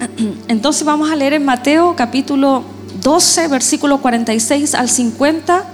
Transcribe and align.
Entonces 0.48 0.84
vamos 0.84 1.10
a 1.10 1.16
leer 1.16 1.34
en 1.34 1.44
Mateo 1.44 1.94
capítulo 1.96 2.64
12, 3.02 3.48
versículo 3.48 4.00
46 4.00 4.74
al 4.74 4.88
50. 4.88 5.64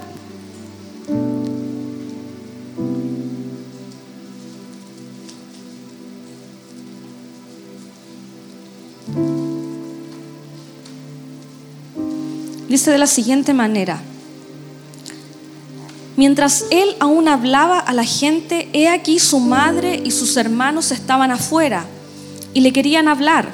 Dice 12.69 12.91
de 12.91 12.99
la 12.99 13.07
siguiente 13.07 13.55
manera. 13.55 14.01
Mientras 16.17 16.65
él 16.71 16.97
aún 16.99 17.29
hablaba 17.29 17.79
a 17.79 17.93
la 17.93 18.05
gente, 18.05 18.69
he 18.73 18.89
aquí 18.89 19.19
su 19.19 19.39
madre 19.39 20.01
y 20.03 20.11
sus 20.11 20.37
hermanos 20.37 20.91
estaban 20.91 21.31
afuera 21.31 21.85
y 22.55 22.61
le 22.61 22.73
querían 22.73 23.07
hablar. 23.07 23.51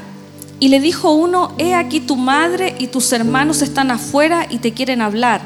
Y 0.62 0.68
le 0.68 0.78
dijo 0.78 1.10
uno, 1.10 1.50
he 1.58 1.74
aquí 1.74 1.98
tu 1.98 2.14
madre 2.14 2.76
y 2.78 2.86
tus 2.86 3.12
hermanos 3.12 3.62
están 3.62 3.90
afuera 3.90 4.46
y 4.48 4.58
te 4.58 4.72
quieren 4.72 5.02
hablar. 5.02 5.40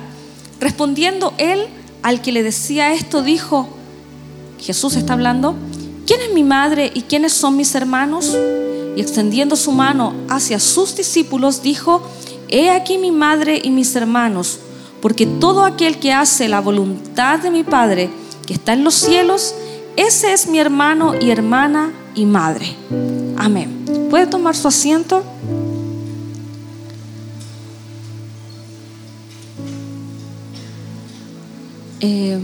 Respondiendo 0.61 1.33
él 1.39 1.65
al 2.03 2.21
que 2.21 2.33
le 2.33 2.43
decía 2.43 2.93
esto, 2.93 3.23
dijo, 3.23 3.67
Jesús 4.61 4.95
está 4.95 5.15
hablando, 5.15 5.55
¿quién 6.07 6.21
es 6.21 6.35
mi 6.35 6.45
madre 6.45 6.93
y 6.93 7.01
quiénes 7.01 7.33
son 7.33 7.57
mis 7.57 7.75
hermanos? 7.75 8.37
Y 8.95 9.01
extendiendo 9.01 9.57
su 9.57 9.73
mano 9.73 10.13
hacia 10.29 10.61
sus 10.61 10.95
discípulos, 10.95 11.63
dijo, 11.63 12.03
he 12.49 12.69
aquí 12.69 12.99
mi 12.99 13.11
madre 13.11 13.59
y 13.65 13.71
mis 13.71 13.97
hermanos 13.97 14.59
porque 15.01 15.25
todo 15.25 15.65
aquel 15.65 15.99
que 15.99 16.13
hace 16.13 16.47
la 16.47 16.61
voluntad 16.61 17.39
de 17.39 17.51
mi 17.51 17.65
Padre 17.65 18.11
que 18.47 18.53
está 18.53 18.75
en 18.75 18.85
los 18.85 18.95
cielos, 18.95 19.55
ese 19.97 20.35
es 20.35 20.47
mi 20.47 20.59
hermano 20.59 21.15
y 21.19 21.31
hermana 21.31 21.91
y 22.15 22.27
madre. 22.27 22.75
Amén. 23.39 23.76
¿Puede 24.11 24.27
tomar 24.27 24.55
su 24.55 24.69
asiento? 24.69 25.25
Eh, 32.01 32.39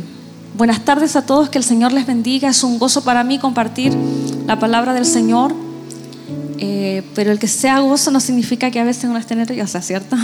buenas 0.57 0.85
tardes 0.85 1.15
a 1.15 1.25
todos, 1.25 1.49
que 1.49 1.59
el 1.59 1.65
Señor 1.65 1.93
les 1.93 2.07
bendiga. 2.07 2.49
Es 2.49 2.65
un 2.65 2.79
gozo 2.79 3.05
para 3.05 3.23
mí 3.23 3.39
compartir 3.39 3.97
la 4.47 4.59
palabra 4.59 4.93
del 4.93 5.07
Señor. 5.07 5.55
Eh, 6.59 7.03
pero 7.15 7.31
el 7.31 7.39
que 7.39 7.49
sea 7.49 7.79
gozo 7.81 8.11
no 8.11 8.21
significa 8.21 8.71
que 8.71 8.81
a 8.81 8.85
veces 8.85 9.05
uno 9.05 9.19
esté 9.19 9.37
nerviosa, 9.37 9.81
¿cierto? 9.83 10.17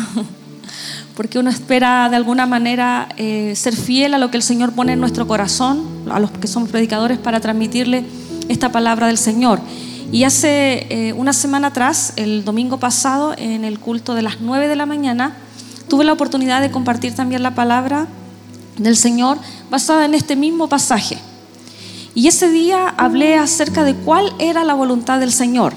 porque 1.14 1.38
uno 1.38 1.50
espera 1.50 2.08
de 2.08 2.16
alguna 2.16 2.46
manera 2.46 3.08
eh, 3.16 3.54
ser 3.56 3.74
fiel 3.74 4.14
a 4.14 4.18
lo 4.18 4.30
que 4.30 4.36
el 4.36 4.42
Señor 4.42 4.72
pone 4.72 4.92
en 4.92 5.00
nuestro 5.00 5.26
corazón, 5.26 5.84
a 6.10 6.20
los 6.20 6.30
que 6.30 6.46
somos 6.46 6.68
predicadores, 6.68 7.18
para 7.18 7.40
transmitirle 7.40 8.04
esta 8.48 8.70
palabra 8.70 9.08
del 9.08 9.18
Señor. 9.18 9.60
Y 10.10 10.24
hace 10.24 10.86
eh, 10.88 11.12
una 11.12 11.32
semana 11.32 11.68
atrás, 11.68 12.14
el 12.16 12.44
domingo 12.44 12.78
pasado, 12.78 13.34
en 13.36 13.64
el 13.64 13.78
culto 13.78 14.14
de 14.14 14.22
las 14.22 14.40
9 14.40 14.66
de 14.66 14.76
la 14.76 14.86
mañana, 14.86 15.36
tuve 15.88 16.04
la 16.04 16.14
oportunidad 16.14 16.62
de 16.62 16.70
compartir 16.70 17.14
también 17.14 17.42
la 17.42 17.54
palabra 17.54 18.06
del 18.78 18.96
Señor 18.96 19.38
basada 19.70 20.06
en 20.06 20.14
este 20.14 20.34
mismo 20.34 20.68
pasaje. 20.68 21.18
Y 22.14 22.26
ese 22.26 22.48
día 22.48 22.88
hablé 22.88 23.36
acerca 23.36 23.84
de 23.84 23.94
cuál 23.94 24.32
era 24.38 24.64
la 24.64 24.74
voluntad 24.74 25.20
del 25.20 25.32
Señor. 25.32 25.74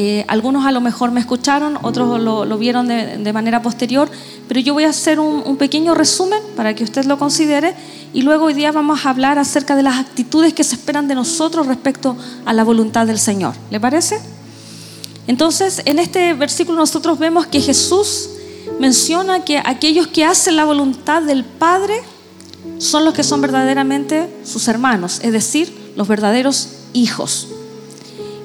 Eh, 0.00 0.24
algunos 0.28 0.64
a 0.64 0.70
lo 0.70 0.80
mejor 0.80 1.10
me 1.10 1.18
escucharon, 1.18 1.76
otros 1.82 2.20
lo, 2.20 2.56
vieron 2.56 2.86
de, 2.86 3.32
manera 3.32 3.62
posterior, 3.62 4.08
pero 4.46 4.60
yo 4.60 4.72
voy 4.72 4.84
a 4.84 4.90
hacer 4.90 5.18
un, 5.18 5.56
pequeño 5.56 5.92
resumen 5.92 6.38
para 6.54 6.72
que 6.72 6.84
usted 6.84 7.04
lo 7.04 7.18
considere 7.18 7.74
y 8.14 8.22
luego 8.22 8.44
hoy 8.44 8.54
día 8.54 8.70
vamos 8.70 9.04
a 9.04 9.10
hablar 9.10 9.40
acerca 9.40 9.74
de 9.74 9.82
las 9.82 9.98
actitudes 9.98 10.54
que 10.54 10.62
se 10.62 10.76
esperan 10.76 11.08
de 11.08 11.16
nosotros 11.16 11.66
respecto 11.66 12.16
a 12.44 12.52
la 12.52 12.62
voluntad 12.62 13.08
del 13.08 13.18
Señor. 13.18 13.56
¿Le 13.72 13.80
parece? 13.80 14.20
Entonces, 15.26 15.82
en 15.84 15.98
este 15.98 16.32
versículo 16.32 16.78
nosotros 16.78 17.18
vemos 17.18 17.48
que 17.48 17.60
Jesús 17.60 18.30
menciona 18.78 19.44
que 19.44 19.58
aquellos 19.58 20.06
que 20.06 20.24
hacen 20.24 20.54
la 20.54 20.64
voluntad 20.64 21.22
del 21.22 21.44
Padre 21.44 22.04
son 22.78 23.04
los 23.04 23.14
que 23.14 23.24
son 23.24 23.40
verdaderamente 23.40 24.32
sus 24.44 24.68
hermanos, 24.68 25.18
es 25.24 25.32
decir, 25.32 25.92
los 25.96 26.06
verdaderos 26.06 26.68
hijos. 26.92 27.48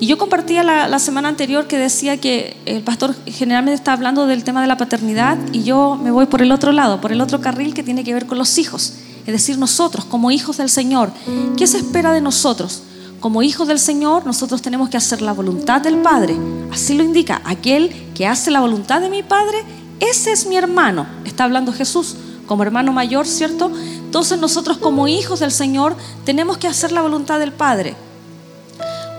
Y 0.03 0.05
yo 0.05 0.17
compartía 0.17 0.63
la, 0.63 0.99
semana 0.99 1.29
anterior 1.29 1.65
que 1.65 1.77
decía 1.77 2.17
que 2.19 2.57
el 2.65 2.83
pastor 2.83 3.15
generalmente 3.25 3.75
está 3.75 3.93
hablando 3.93 4.27
del 4.27 4.43
tema 4.43 4.61
de 4.61 4.67
la 4.67 4.75
paternidad 4.75 5.37
y 5.53 5.63
yo 5.63 5.95
me 5.95 6.11
voy 6.11 6.25
por 6.25 6.41
el 6.41 6.51
otro 6.51 6.73
lado, 6.73 6.99
por 6.99 7.13
el 7.13 7.21
otro 7.21 7.39
carril 7.39 7.73
que 7.73 7.83
tiene 7.83 8.03
que 8.03 8.13
ver 8.13 8.25
con 8.25 8.37
los 8.37 8.57
hijos. 8.57 8.95
Es 9.25 9.31
decir, 9.31 9.57
nosotros 9.57 10.03
como 10.03 10.29
hijos 10.29 10.57
del 10.57 10.67
Señor, 10.67 11.13
¿qué 11.55 11.67
se 11.67 11.77
espera 11.77 12.11
de 12.11 12.19
nosotros? 12.19 12.83
Como 13.21 13.43
hijos 13.43 13.69
del 13.69 13.79
Señor, 13.79 14.25
nosotros 14.25 14.61
tenemos 14.61 14.89
que 14.89 14.97
hacer 14.97 15.21
la 15.21 15.31
voluntad 15.31 15.79
del 15.79 15.95
Padre. 15.99 16.35
Así 16.69 16.97
lo 16.97 17.03
indica, 17.05 17.41
aquel 17.45 18.11
que 18.13 18.27
hace 18.27 18.51
la 18.51 18.59
voluntad 18.59 18.99
de 18.99 19.09
mi 19.09 19.23
Padre, 19.23 19.59
ese 20.01 20.33
es 20.33 20.45
mi 20.47 20.57
hermano. 20.57 21.07
Está 21.23 21.45
hablando 21.45 21.71
Jesús 21.71 22.17
como 22.45 22.63
hermano 22.63 22.91
mayor, 22.91 23.25
¿cierto? 23.25 23.71
Entonces 24.03 24.37
nosotros 24.37 24.79
como 24.79 25.07
hijos 25.07 25.39
del 25.39 25.51
Señor 25.51 25.95
tenemos 26.25 26.57
que 26.57 26.67
hacer 26.67 26.91
la 26.91 27.01
voluntad 27.01 27.39
del 27.39 27.53
Padre. 27.53 27.95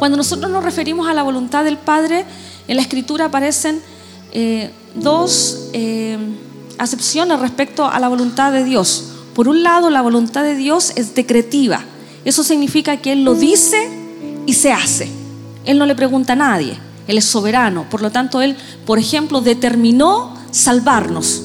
Cuando 0.05 0.19
nosotros 0.19 0.51
nos 0.51 0.63
referimos 0.63 1.09
a 1.09 1.15
la 1.15 1.23
voluntad 1.23 1.65
del 1.65 1.79
Padre, 1.79 2.27
en 2.69 2.77
la 2.77 2.83
Escritura 2.83 3.25
aparecen 3.25 3.81
eh, 4.33 4.71
dos 4.95 5.71
eh, 5.73 6.19
acepciones 6.77 7.41
respecto 7.41 7.87
a 7.87 7.99
la 7.99 8.09
voluntad 8.09 8.53
de 8.53 8.65
Dios. 8.65 9.13
Por 9.35 9.49
un 9.49 9.63
lado, 9.63 9.89
la 9.89 10.03
voluntad 10.03 10.43
de 10.43 10.57
Dios 10.57 10.93
es 10.97 11.15
decretiva. 11.15 11.83
Eso 12.27 12.45
significa 12.45 12.99
que 12.99 13.13
Él 13.13 13.25
lo 13.25 13.35
dice 13.35 13.89
y 14.45 14.53
se 14.53 14.73
hace. 14.73 15.09
Él 15.65 15.79
no 15.79 15.87
le 15.87 15.95
pregunta 15.95 16.35
a 16.35 16.37
nadie. 16.37 16.77
Él 17.09 17.17
es 17.17 17.25
soberano. 17.25 17.87
Por 17.89 18.03
lo 18.03 18.13
tanto, 18.13 18.43
Él, 18.43 18.59
por 18.85 18.99
ejemplo, 18.99 19.41
determinó 19.41 20.37
salvarnos. 20.51 21.45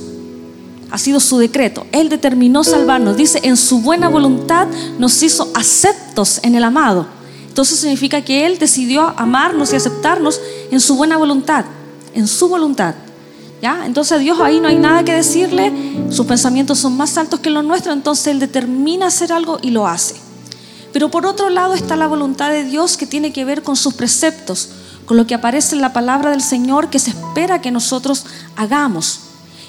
Ha 0.92 0.98
sido 0.98 1.22
su 1.22 1.38
decreto. 1.38 1.88
Él 1.94 2.09
determinó 2.09 2.66
salvarnos. 2.66 3.16
Dice, 3.16 3.40
en 3.44 3.56
su 3.56 3.80
buena 3.80 4.09
voluntad 4.09 4.68
nos 4.98 5.24
hizo 5.24 5.50
aceptos 5.56 6.42
en 6.44 6.56
el 6.56 6.66
amado. 6.66 7.19
Entonces 7.50 7.80
significa 7.80 8.22
que 8.22 8.46
Él 8.46 8.58
decidió 8.58 9.14
amarnos 9.18 9.74
y 9.74 9.76
aceptarnos 9.76 10.40
en 10.72 10.80
su 10.80 10.96
buena 10.96 11.18
voluntad, 11.18 11.66
en 12.14 12.28
su 12.28 12.48
voluntad. 12.48 12.96
¿Ya? 13.62 13.86
Entonces 13.86 14.14
a 14.14 14.18
Dios 14.18 14.40
ahí 14.40 14.62
no 14.62 14.70
hay 14.70 14.78
nada 14.78 15.04
que 15.04 15.14
decirle, 15.14 15.74
sus 16.10 16.26
pensamientos 16.26 16.80
son 16.80 16.96
más 16.96 17.18
altos 17.18 17.42
que 17.42 17.50
los 17.50 17.66
nuestros, 17.66 17.94
entonces 17.94 18.28
Él 18.28 18.40
determina 18.40 19.08
hacer 19.08 19.34
algo 19.34 19.60
y 19.62 19.72
lo 19.72 19.86
hace. 19.86 20.16
Pero 20.94 21.12
por 21.12 21.26
otro 21.26 21.50
lado 21.50 21.74
está 21.74 21.98
la 21.98 22.08
voluntad 22.08 22.52
de 22.52 22.64
Dios 22.64 22.96
que 22.96 23.06
tiene 23.06 23.34
que 23.34 23.44
ver 23.44 23.62
con 23.62 23.76
sus 23.76 23.96
preceptos, 23.96 24.70
con 25.06 25.18
lo 25.18 25.28
que 25.28 25.36
aparece 25.36 25.76
en 25.76 25.81
la 25.81 25.92
palabra 25.92 26.31
del 26.31 26.42
Señor 26.42 26.90
que 26.90 27.00
se 27.00 27.10
espera 27.10 27.60
que 27.60 27.72
nosotros 27.72 28.26
hagamos. 28.56 29.20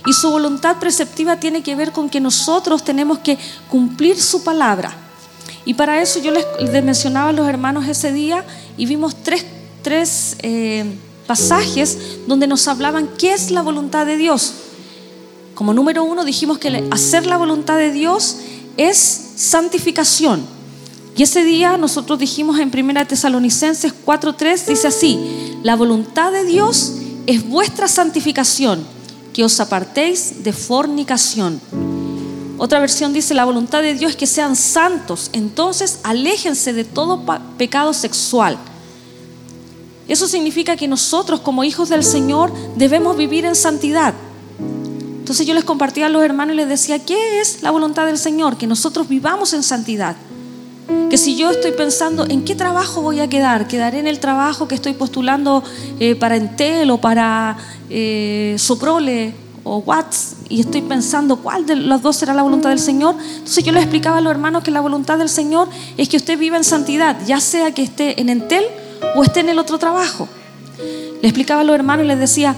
Y 0.07 0.13
su 0.13 0.31
voluntad 0.31 0.77
preceptiva 0.77 1.41
tiene 1.41 1.63
que 1.63 1.75
ver 1.75 1.91
con 1.91 2.09
que 2.09 2.21
nosotros 2.21 2.85
tenemos 2.85 3.19
que 3.19 3.39
cumplir 3.69 4.21
su 4.21 4.45
palabra. 4.45 5.10
Y 5.71 5.75
para 5.75 6.03
eso 6.03 6.19
yo 6.19 6.33
les, 6.33 6.83
mencionaba 6.83 7.29
a 7.29 7.33
los 7.33 7.49
hermanos 7.49 7.87
ese 7.87 8.13
día 8.13 8.45
y 8.77 8.87
vimos 8.87 9.15
tres, 9.23 9.47
tres 9.83 10.35
eh, 10.41 10.85
pasajes 11.29 11.97
donde 12.27 12.49
nos 12.49 12.67
hablaban 12.67 13.09
qué 13.17 13.33
es 13.33 13.53
la 13.53 13.63
voluntad 13.63 14.05
de 14.05 14.17
Dios. 14.17 14.53
Como 15.55 15.73
número 15.73 16.03
uno 16.03 16.25
dijimos 16.25 16.59
que 16.59 16.89
hacer 16.91 17.25
la 17.25 17.37
voluntad 17.37 17.79
de 17.79 17.93
Dios 17.93 18.39
es 18.77 18.97
santificación. 19.37 20.45
Y 21.17 21.23
ese 21.23 21.45
día 21.45 21.77
nosotros 21.77 22.19
dijimos 22.19 22.59
en 22.59 22.73
1 22.77 23.07
Tesalonicenses 23.07 23.95
4:3 24.05 24.67
dice 24.67 24.89
así, 24.89 25.21
la 25.63 25.77
voluntad 25.77 26.33
de 26.33 26.47
Dios 26.47 26.95
es 27.27 27.49
vuestra 27.49 27.87
santificación, 27.87 28.85
que 29.33 29.45
os 29.45 29.61
apartéis 29.61 30.43
de 30.43 30.53
fornicación. 30.53 31.61
Otra 32.63 32.79
versión 32.79 33.15
dice, 33.15 33.33
la 33.33 33.47
voluntad 33.47 33.81
de 33.81 33.95
Dios 33.95 34.11
es 34.11 34.17
que 34.19 34.27
sean 34.27 34.55
santos, 34.55 35.31
entonces 35.33 36.01
aléjense 36.03 36.75
de 36.75 36.85
todo 36.85 37.25
pecado 37.57 37.95
sexual. 37.95 38.59
Eso 40.07 40.29
significa 40.29 40.77
que 40.77 40.87
nosotros 40.87 41.41
como 41.41 41.65
hijos 41.65 41.89
del 41.89 42.05
Señor 42.05 42.53
debemos 42.77 43.17
vivir 43.17 43.47
en 43.47 43.55
santidad. 43.55 44.13
Entonces 45.21 45.47
yo 45.47 45.55
les 45.55 45.65
compartía 45.65 46.05
a 46.05 46.09
los 46.11 46.23
hermanos 46.23 46.53
y 46.53 46.57
les 46.59 46.69
decía, 46.69 46.99
¿qué 46.99 47.41
es 47.41 47.63
la 47.63 47.71
voluntad 47.71 48.05
del 48.05 48.19
Señor? 48.19 48.59
Que 48.59 48.67
nosotros 48.67 49.09
vivamos 49.09 49.55
en 49.55 49.63
santidad. 49.63 50.17
Que 51.09 51.17
si 51.17 51.37
yo 51.39 51.49
estoy 51.49 51.73
pensando 51.73 52.27
en 52.29 52.45
qué 52.45 52.55
trabajo 52.55 53.01
voy 53.01 53.21
a 53.21 53.29
quedar, 53.31 53.69
quedaré 53.69 54.01
en 54.01 54.07
el 54.07 54.21
trabajo 54.21 54.69
que 54.69 54.75
estoy 54.75 54.93
postulando 54.93 55.65
eh, 55.99 56.15
para 56.15 56.37
Entel 56.37 56.91
o 56.91 57.01
para 57.01 57.57
eh, 57.89 58.57
Soprole 58.59 59.49
o 59.65 59.79
Watts 59.79 60.37
y 60.49 60.61
estoy 60.61 60.83
pensando 60.83 61.37
cuál 61.37 61.67
de 61.67 61.77
los 61.77 62.03
dos 62.03 62.17
será 62.17 62.35
la 62.35 62.43
voluntad 62.43 62.71
del 62.71 62.79
Señor. 62.79 63.15
Entonces 63.19 63.65
yo 63.65 63.73
le 63.73 63.81
explicaba 63.81 64.19
a 64.19 64.21
los 64.21 64.31
hermanos 64.31 64.63
que 64.63 64.71
la 64.71 64.81
voluntad 64.81 65.19
del 65.19 65.29
Señor 65.29 65.69
es 65.97 66.09
que 66.09 66.17
usted 66.17 66.39
viva 66.39 66.57
en 66.57 66.65
santidad, 66.65 67.17
ya 67.27 67.41
sea 67.41 67.73
que 67.73 67.83
esté 67.83 68.21
en 68.21 68.29
Entel 68.29 68.65
o 69.17 69.23
esté 69.23 69.41
en 69.41 69.49
el 69.49 69.59
otro 69.59 69.79
trabajo. 69.79 70.29
Le 71.21 71.29
explicaba 71.29 71.61
a 71.61 71.65
los 71.65 71.75
hermanos 71.75 72.05
y 72.05 72.09
les 72.09 72.19
decía, 72.19 72.57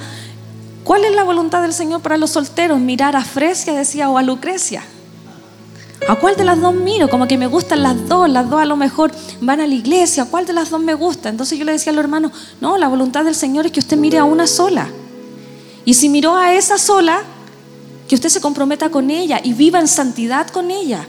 ¿cuál 0.84 1.04
es 1.04 1.14
la 1.14 1.24
voluntad 1.24 1.62
del 1.62 1.72
Señor 1.72 2.00
para 2.00 2.16
los 2.16 2.30
solteros? 2.30 2.78
Mirar 2.78 3.16
a 3.16 3.24
Fresia, 3.24 3.74
decía, 3.74 4.08
o 4.08 4.18
a 4.18 4.22
Lucrecia. 4.22 4.82
¿A 6.08 6.16
cuál 6.16 6.36
de 6.36 6.44
las 6.44 6.60
dos 6.60 6.74
miro? 6.74 7.08
Como 7.08 7.28
que 7.28 7.38
me 7.38 7.46
gustan 7.46 7.82
las 7.82 8.08
dos, 8.08 8.28
las 8.28 8.48
dos 8.50 8.60
a 8.60 8.64
lo 8.64 8.76
mejor 8.76 9.12
van 9.40 9.60
a 9.60 9.66
la 9.66 9.74
iglesia, 9.74 10.24
¿a 10.24 10.26
cuál 10.26 10.46
de 10.46 10.52
las 10.52 10.70
dos 10.70 10.80
me 10.80 10.94
gusta? 10.94 11.28
Entonces 11.28 11.58
yo 11.58 11.64
le 11.64 11.72
decía 11.72 11.92
a 11.92 11.94
los 11.94 12.02
hermanos, 12.02 12.32
no, 12.60 12.76
la 12.76 12.88
voluntad 12.88 13.24
del 13.24 13.34
Señor 13.34 13.66
es 13.66 13.72
que 13.72 13.80
usted 13.80 13.96
mire 13.96 14.18
a 14.18 14.24
una 14.24 14.46
sola. 14.46 14.88
Y 15.84 15.94
si 15.94 16.08
miró 16.08 16.36
a 16.36 16.54
esa 16.54 16.78
sola, 16.78 17.22
que 18.08 18.14
usted 18.14 18.28
se 18.28 18.40
comprometa 18.40 18.90
con 18.90 19.10
ella 19.10 19.40
y 19.42 19.52
viva 19.52 19.80
en 19.80 19.88
santidad 19.88 20.48
con 20.48 20.70
ella. 20.70 21.06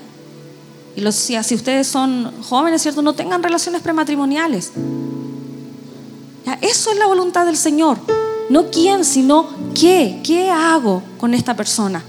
Y 0.96 1.02
los, 1.02 1.16
si, 1.16 1.42
si 1.44 1.56
ustedes 1.56 1.88
son 1.88 2.32
jóvenes, 2.44 2.82
¿cierto? 2.82 3.02
No 3.02 3.14
tengan 3.14 3.44
relaciones 3.44 3.82
prematrimoniales. 3.82 4.72
eso 6.62 6.92
es 6.92 6.98
la 6.98 7.08
voluntad 7.08 7.46
del 7.46 7.58
Señor. 7.58 7.98
No 8.50 8.70
quién, 8.70 9.04
sino 9.04 9.50
qué. 9.74 10.22
¿Qué 10.24 10.50
hago 10.50 11.04
con 11.18 11.34
esta 11.34 11.56
persona? 11.56 12.04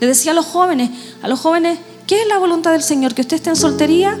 Le 0.00 0.06
decía 0.06 0.32
a 0.32 0.34
los 0.34 0.46
jóvenes, 0.46 0.90
a 1.22 1.28
los 1.28 1.40
jóvenes, 1.40 1.78
¿qué 2.06 2.22
es 2.22 2.26
la 2.28 2.38
voluntad 2.38 2.72
del 2.72 2.82
Señor? 2.82 3.14
¿Que 3.14 3.22
usted 3.22 3.36
esté 3.36 3.50
en 3.50 3.56
soltería? 3.56 4.18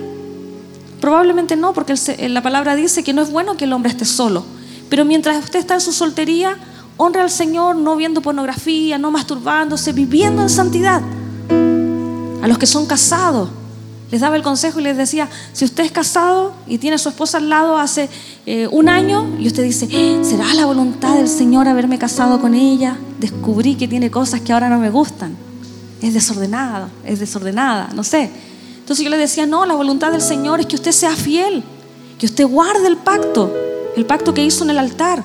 Probablemente 1.00 1.56
no, 1.56 1.72
porque 1.72 1.94
la 2.28 2.42
palabra 2.42 2.76
dice 2.76 3.02
que 3.02 3.12
no 3.12 3.22
es 3.22 3.30
bueno 3.30 3.56
que 3.56 3.64
el 3.64 3.72
hombre 3.72 3.90
esté 3.90 4.04
solo. 4.04 4.44
Pero 4.88 5.04
mientras 5.04 5.42
usted 5.42 5.58
está 5.58 5.74
en 5.74 5.80
su 5.80 5.92
soltería, 5.92 6.56
honra 7.02 7.22
al 7.22 7.30
Señor 7.30 7.76
no 7.76 7.96
viendo 7.96 8.22
pornografía, 8.22 8.96
no 8.96 9.10
masturbándose, 9.10 9.92
viviendo 9.92 10.42
en 10.42 10.48
santidad. 10.48 11.02
A 12.42 12.48
los 12.48 12.58
que 12.58 12.66
son 12.66 12.86
casados, 12.86 13.48
les 14.10 14.20
daba 14.20 14.36
el 14.36 14.42
consejo 14.42 14.78
y 14.78 14.82
les 14.82 14.96
decía, 14.96 15.28
si 15.52 15.64
usted 15.64 15.84
es 15.84 15.90
casado 15.90 16.52
y 16.66 16.78
tiene 16.78 16.96
a 16.96 16.98
su 16.98 17.08
esposa 17.08 17.38
al 17.38 17.48
lado 17.48 17.78
hace 17.78 18.08
eh, 18.46 18.68
un 18.70 18.88
año 18.88 19.26
y 19.38 19.46
usted 19.46 19.62
dice, 19.64 19.88
¿será 20.22 20.52
la 20.54 20.66
voluntad 20.66 21.16
del 21.16 21.28
Señor 21.28 21.66
haberme 21.66 21.98
casado 21.98 22.40
con 22.40 22.54
ella? 22.54 22.96
Descubrí 23.18 23.74
que 23.74 23.88
tiene 23.88 24.10
cosas 24.10 24.40
que 24.40 24.52
ahora 24.52 24.68
no 24.68 24.78
me 24.78 24.90
gustan. 24.90 25.34
Es 26.00 26.14
desordenado, 26.14 26.88
es 27.04 27.20
desordenada, 27.20 27.88
no 27.94 28.04
sé. 28.04 28.30
Entonces 28.78 29.02
yo 29.02 29.10
le 29.10 29.16
decía, 29.16 29.46
no, 29.46 29.64
la 29.66 29.74
voluntad 29.74 30.12
del 30.12 30.20
Señor 30.20 30.60
es 30.60 30.66
que 30.66 30.76
usted 30.76 30.92
sea 30.92 31.16
fiel, 31.16 31.64
que 32.18 32.26
usted 32.26 32.46
guarde 32.46 32.86
el 32.86 32.98
pacto, 32.98 33.50
el 33.96 34.04
pacto 34.04 34.34
que 34.34 34.44
hizo 34.44 34.62
en 34.64 34.70
el 34.70 34.78
altar. 34.78 35.24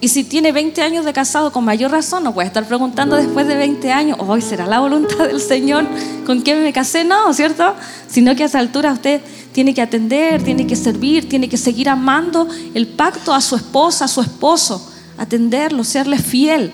Y 0.00 0.08
si 0.08 0.24
tiene 0.24 0.52
20 0.52 0.82
años 0.82 1.04
de 1.04 1.12
casado, 1.12 1.52
con 1.52 1.64
mayor 1.64 1.90
razón, 1.90 2.24
no 2.24 2.34
puede 2.34 2.48
estar 2.48 2.66
preguntando 2.66 3.16
después 3.16 3.46
de 3.46 3.56
20 3.56 3.90
años, 3.90 4.18
hoy 4.20 4.42
será 4.42 4.66
la 4.66 4.80
voluntad 4.80 5.26
del 5.26 5.40
Señor 5.40 5.86
con 6.26 6.42
quién 6.42 6.62
me 6.62 6.72
casé, 6.72 7.04
no, 7.04 7.32
¿cierto? 7.32 7.74
Sino 8.06 8.34
que 8.36 8.42
a 8.42 8.46
esa 8.46 8.58
altura 8.58 8.92
usted 8.92 9.22
tiene 9.52 9.72
que 9.72 9.80
atender, 9.80 10.42
tiene 10.42 10.66
que 10.66 10.76
servir, 10.76 11.28
tiene 11.28 11.48
que 11.48 11.56
seguir 11.56 11.88
amando 11.88 12.48
el 12.74 12.86
pacto 12.86 13.32
a 13.32 13.40
su 13.40 13.56
esposa, 13.56 14.04
a 14.04 14.08
su 14.08 14.20
esposo, 14.20 14.90
atenderlo, 15.16 15.84
serle 15.84 16.18
fiel. 16.18 16.72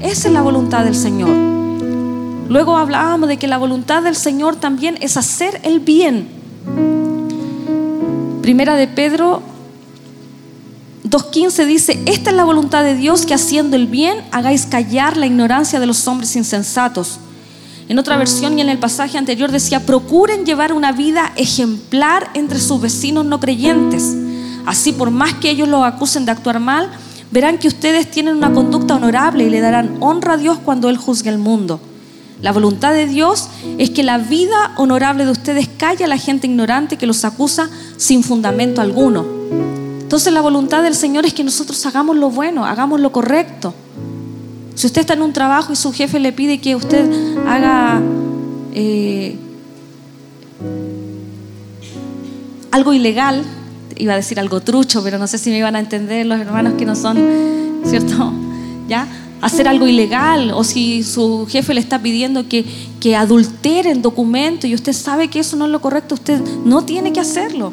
Esa 0.00 0.28
es 0.28 0.34
la 0.34 0.42
voluntad 0.42 0.84
del 0.84 0.94
Señor. 0.94 1.30
Luego 2.48 2.76
hablábamos 2.76 3.28
de 3.28 3.36
que 3.36 3.46
la 3.46 3.58
voluntad 3.58 4.02
del 4.02 4.16
Señor 4.16 4.56
también 4.56 4.96
es 5.00 5.16
hacer 5.16 5.60
el 5.64 5.80
bien. 5.80 6.28
Primera 8.42 8.74
de 8.74 8.88
Pedro 8.88 9.42
2.15 11.10 11.66
dice, 11.66 12.00
esta 12.06 12.30
es 12.30 12.36
la 12.36 12.44
voluntad 12.44 12.84
de 12.84 12.94
Dios 12.94 13.26
que 13.26 13.34
haciendo 13.34 13.74
el 13.74 13.88
bien 13.88 14.18
hagáis 14.30 14.66
callar 14.66 15.16
la 15.16 15.26
ignorancia 15.26 15.80
de 15.80 15.86
los 15.86 16.06
hombres 16.06 16.36
insensatos. 16.36 17.18
En 17.88 17.98
otra 17.98 18.16
versión 18.16 18.56
y 18.56 18.62
en 18.62 18.68
el 18.68 18.78
pasaje 18.78 19.18
anterior 19.18 19.50
decía, 19.50 19.84
procuren 19.84 20.46
llevar 20.46 20.72
una 20.72 20.92
vida 20.92 21.32
ejemplar 21.34 22.30
entre 22.34 22.60
sus 22.60 22.80
vecinos 22.80 23.24
no 23.24 23.40
creyentes. 23.40 24.14
Así, 24.66 24.92
por 24.92 25.10
más 25.10 25.34
que 25.34 25.50
ellos 25.50 25.66
los 25.68 25.82
acusen 25.82 26.26
de 26.26 26.30
actuar 26.30 26.60
mal, 26.60 26.88
verán 27.32 27.58
que 27.58 27.66
ustedes 27.66 28.08
tienen 28.08 28.36
una 28.36 28.52
conducta 28.52 28.94
honorable 28.94 29.42
y 29.42 29.50
le 29.50 29.60
darán 29.60 29.96
honra 29.98 30.34
a 30.34 30.36
Dios 30.36 30.58
cuando 30.64 30.88
Él 30.88 30.96
juzgue 30.96 31.30
el 31.30 31.38
mundo. 31.38 31.80
La 32.40 32.52
voluntad 32.52 32.92
de 32.92 33.06
Dios 33.08 33.48
es 33.78 33.90
que 33.90 34.04
la 34.04 34.18
vida 34.18 34.74
honorable 34.76 35.24
de 35.24 35.32
ustedes 35.32 35.68
calle 35.76 36.04
a 36.04 36.08
la 36.08 36.18
gente 36.18 36.46
ignorante 36.46 36.98
que 36.98 37.06
los 37.08 37.24
acusa 37.24 37.68
sin 37.96 38.22
fundamento 38.22 38.80
alguno. 38.80 39.39
Entonces 40.10 40.32
la 40.32 40.40
voluntad 40.40 40.82
del 40.82 40.96
Señor 40.96 41.24
es 41.24 41.34
que 41.34 41.44
nosotros 41.44 41.86
hagamos 41.86 42.16
lo 42.16 42.30
bueno, 42.30 42.66
hagamos 42.66 42.98
lo 42.98 43.12
correcto. 43.12 43.72
Si 44.74 44.88
usted 44.88 45.02
está 45.02 45.12
en 45.14 45.22
un 45.22 45.32
trabajo 45.32 45.72
y 45.72 45.76
su 45.76 45.92
jefe 45.92 46.18
le 46.18 46.32
pide 46.32 46.58
que 46.60 46.74
usted 46.74 47.08
haga 47.46 48.02
eh, 48.74 49.36
algo 52.72 52.92
ilegal, 52.92 53.44
iba 53.98 54.14
a 54.14 54.16
decir 54.16 54.40
algo 54.40 54.60
trucho, 54.60 55.00
pero 55.04 55.16
no 55.16 55.28
sé 55.28 55.38
si 55.38 55.48
me 55.50 55.58
iban 55.58 55.76
a 55.76 55.78
entender 55.78 56.26
los 56.26 56.40
hermanos 56.40 56.74
que 56.76 56.84
no 56.84 56.96
son, 56.96 57.16
¿cierto? 57.84 58.32
¿Ya? 58.88 59.06
Hacer 59.40 59.68
algo 59.68 59.86
ilegal, 59.86 60.50
o 60.50 60.64
si 60.64 61.04
su 61.04 61.46
jefe 61.48 61.72
le 61.72 61.80
está 61.80 62.00
pidiendo 62.00 62.48
que, 62.48 62.64
que 62.98 63.14
adultere 63.14 63.92
el 63.92 64.02
documento 64.02 64.66
y 64.66 64.74
usted 64.74 64.92
sabe 64.92 65.28
que 65.28 65.38
eso 65.38 65.54
no 65.54 65.66
es 65.66 65.70
lo 65.70 65.80
correcto, 65.80 66.16
usted 66.16 66.40
no 66.64 66.82
tiene 66.84 67.12
que 67.12 67.20
hacerlo. 67.20 67.72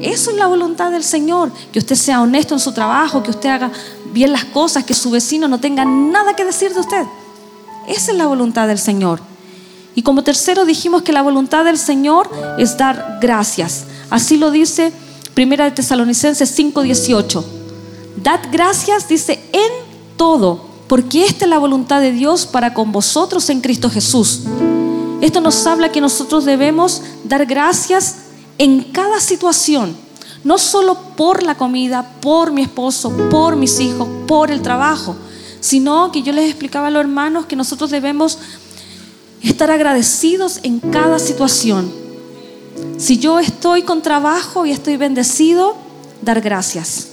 Eso 0.00 0.30
es 0.30 0.36
la 0.36 0.46
voluntad 0.46 0.90
del 0.90 1.02
Señor, 1.02 1.50
que 1.72 1.78
usted 1.78 1.96
sea 1.96 2.20
honesto 2.20 2.54
en 2.54 2.60
su 2.60 2.72
trabajo, 2.72 3.22
que 3.22 3.30
usted 3.30 3.48
haga 3.48 3.70
bien 4.12 4.32
las 4.32 4.44
cosas, 4.44 4.84
que 4.84 4.94
su 4.94 5.10
vecino 5.10 5.48
no 5.48 5.58
tenga 5.58 5.84
nada 5.84 6.34
que 6.34 6.44
decir 6.44 6.72
de 6.72 6.80
usted. 6.80 7.04
Esa 7.88 8.12
es 8.12 8.18
la 8.18 8.26
voluntad 8.26 8.68
del 8.68 8.78
Señor. 8.78 9.20
Y 9.94 10.02
como 10.02 10.22
tercero 10.22 10.64
dijimos 10.64 11.02
que 11.02 11.12
la 11.12 11.22
voluntad 11.22 11.64
del 11.64 11.78
Señor 11.78 12.30
es 12.58 12.76
dar 12.76 13.18
gracias. 13.20 13.84
Así 14.10 14.36
lo 14.36 14.50
dice 14.50 14.92
Primera 15.34 15.64
de 15.64 15.70
Tesalonicenses 15.72 16.56
5:18. 16.56 17.44
Dad 18.22 18.40
gracias, 18.50 19.08
dice, 19.08 19.40
en 19.52 19.70
todo, 20.16 20.60
porque 20.88 21.24
esta 21.24 21.44
es 21.44 21.48
la 21.48 21.58
voluntad 21.58 22.00
de 22.00 22.12
Dios 22.12 22.46
para 22.46 22.74
con 22.74 22.92
vosotros 22.92 23.48
en 23.50 23.60
Cristo 23.60 23.90
Jesús. 23.90 24.42
Esto 25.20 25.40
nos 25.40 25.66
habla 25.66 25.90
que 25.90 26.00
nosotros 26.00 26.44
debemos 26.44 27.02
dar 27.24 27.46
gracias 27.46 28.16
en 28.58 28.82
cada 28.92 29.20
situación, 29.20 29.96
no 30.44 30.58
solo 30.58 30.96
por 31.16 31.42
la 31.42 31.56
comida, 31.56 32.10
por 32.20 32.52
mi 32.52 32.62
esposo, 32.62 33.16
por 33.30 33.56
mis 33.56 33.80
hijos, 33.80 34.08
por 34.26 34.50
el 34.50 34.62
trabajo, 34.62 35.16
sino 35.60 36.12
que 36.12 36.22
yo 36.22 36.32
les 36.32 36.50
explicaba 36.50 36.88
a 36.88 36.90
los 36.90 37.00
hermanos 37.00 37.46
que 37.46 37.56
nosotros 37.56 37.90
debemos 37.90 38.38
estar 39.42 39.70
agradecidos 39.70 40.60
en 40.62 40.80
cada 40.80 41.18
situación. 41.18 41.92
Si 42.98 43.18
yo 43.18 43.38
estoy 43.38 43.82
con 43.82 44.02
trabajo 44.02 44.66
y 44.66 44.72
estoy 44.72 44.96
bendecido, 44.96 45.76
dar 46.22 46.40
gracias. 46.40 47.08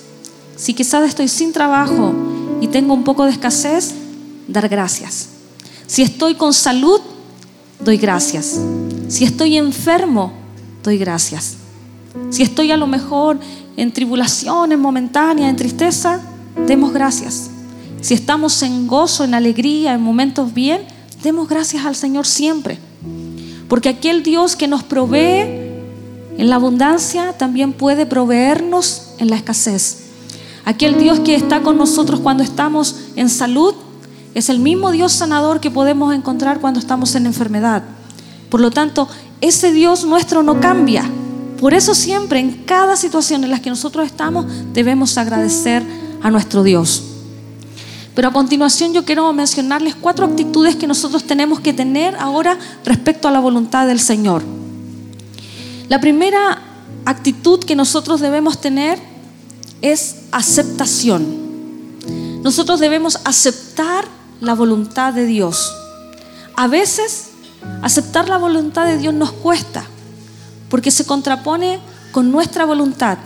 Si 0.56 0.74
quizás 0.74 1.08
estoy 1.08 1.28
sin 1.28 1.54
trabajo 1.54 2.14
y 2.62 2.68
tengo 2.68 2.94
un 2.94 3.04
poco 3.04 3.26
de 3.26 3.32
escasez, 3.32 3.94
dar 4.48 4.68
gracias. 4.70 5.30
Si 5.88 6.02
estoy 6.02 6.36
con 6.36 6.54
salud, 6.54 7.02
doy 7.80 7.98
gracias. 7.98 8.60
Si 9.08 9.24
estoy 9.24 9.58
enfermo, 9.58 10.45
doy 10.86 10.98
gracias. 10.98 11.58
Si 12.30 12.44
estoy 12.44 12.72
a 12.72 12.78
lo 12.78 12.88
mejor 12.88 13.40
en 13.76 13.92
tribulaciones 13.92 14.78
momentáneas, 14.78 15.50
en 15.50 15.56
tristeza, 15.56 16.22
demos 16.66 16.94
gracias. 16.94 17.50
Si 18.02 18.14
estamos 18.14 18.62
en 18.62 18.88
gozo, 18.88 19.24
en 19.24 19.34
alegría, 19.34 19.94
en 19.94 20.02
momentos 20.02 20.54
bien, 20.54 20.82
demos 21.24 21.50
gracias 21.50 21.86
al 21.86 21.96
Señor 21.96 22.26
siempre. 22.26 22.78
Porque 23.68 23.90
aquel 23.90 24.24
Dios 24.24 24.56
que 24.56 24.68
nos 24.68 24.84
provee 24.84 25.66
en 26.38 26.50
la 26.50 26.56
abundancia 26.56 27.34
también 27.34 27.74
puede 27.74 28.06
proveernos 28.06 29.14
en 29.18 29.30
la 29.30 29.36
escasez. 29.36 30.04
Aquel 30.66 31.00
Dios 31.00 31.20
que 31.20 31.36
está 31.36 31.62
con 31.62 31.78
nosotros 31.78 32.20
cuando 32.20 32.44
estamos 32.44 32.96
en 33.16 33.30
salud 33.30 33.74
es 34.36 34.50
el 34.50 34.60
mismo 34.60 34.92
Dios 34.92 35.14
sanador 35.14 35.60
que 35.60 35.72
podemos 35.72 36.14
encontrar 36.14 36.60
cuando 36.60 36.80
estamos 36.80 37.16
en 37.16 37.26
enfermedad. 37.26 37.84
Por 38.50 38.62
lo 38.62 38.72
tanto, 38.72 39.08
ese 39.42 39.72
Dios 39.72 40.06
nuestro 40.06 40.44
no 40.44 40.60
cambia. 40.60 41.10
Por 41.60 41.74
eso 41.74 41.96
siempre, 41.96 42.40
en 42.40 42.64
cada 42.66 42.96
situación 42.96 43.44
en 43.44 43.52
la 43.52 43.62
que 43.62 43.70
nosotros 43.70 44.06
estamos, 44.06 44.46
debemos 44.74 45.18
agradecer 45.18 45.84
a 46.22 46.30
nuestro 46.30 46.64
Dios. 46.64 47.04
Pero 48.14 48.30
a 48.30 48.34
continuación 48.34 48.94
yo 48.94 49.04
quiero 49.04 49.32
mencionarles 49.34 49.96
cuatro 49.96 50.26
actitudes 50.26 50.76
que 50.76 50.88
nosotros 50.88 51.24
tenemos 51.26 51.60
que 51.60 51.74
tener 51.74 52.16
ahora 52.16 52.58
respecto 52.86 53.28
a 53.28 53.32
la 53.32 53.40
voluntad 53.40 53.88
del 53.88 54.00
Señor. 54.00 54.42
La 55.90 56.00
primera 56.00 56.62
actitud 57.06 57.60
que 57.64 57.76
nosotros 57.76 58.22
debemos 58.22 58.60
tener 58.60 59.00
es 59.82 60.24
aceptación. 60.32 61.46
Nosotros 62.42 62.80
debemos 62.80 63.20
aceptar 63.26 64.06
la 64.40 64.54
voluntad 64.56 65.14
de 65.14 65.26
Dios. 65.26 65.74
A 66.56 66.68
veces 66.68 67.32
Aceptar 67.82 68.30
la 68.30 68.38
voluntad 68.38 68.86
de 68.86 68.98
Dios 68.98 69.14
nos 69.14 69.32
cuesta, 69.32 69.86
porque 70.70 70.92
se 70.92 71.06
contrapone 71.06 71.80
con 72.12 72.32
nuestra 72.32 72.66
voluntad, 72.66 73.18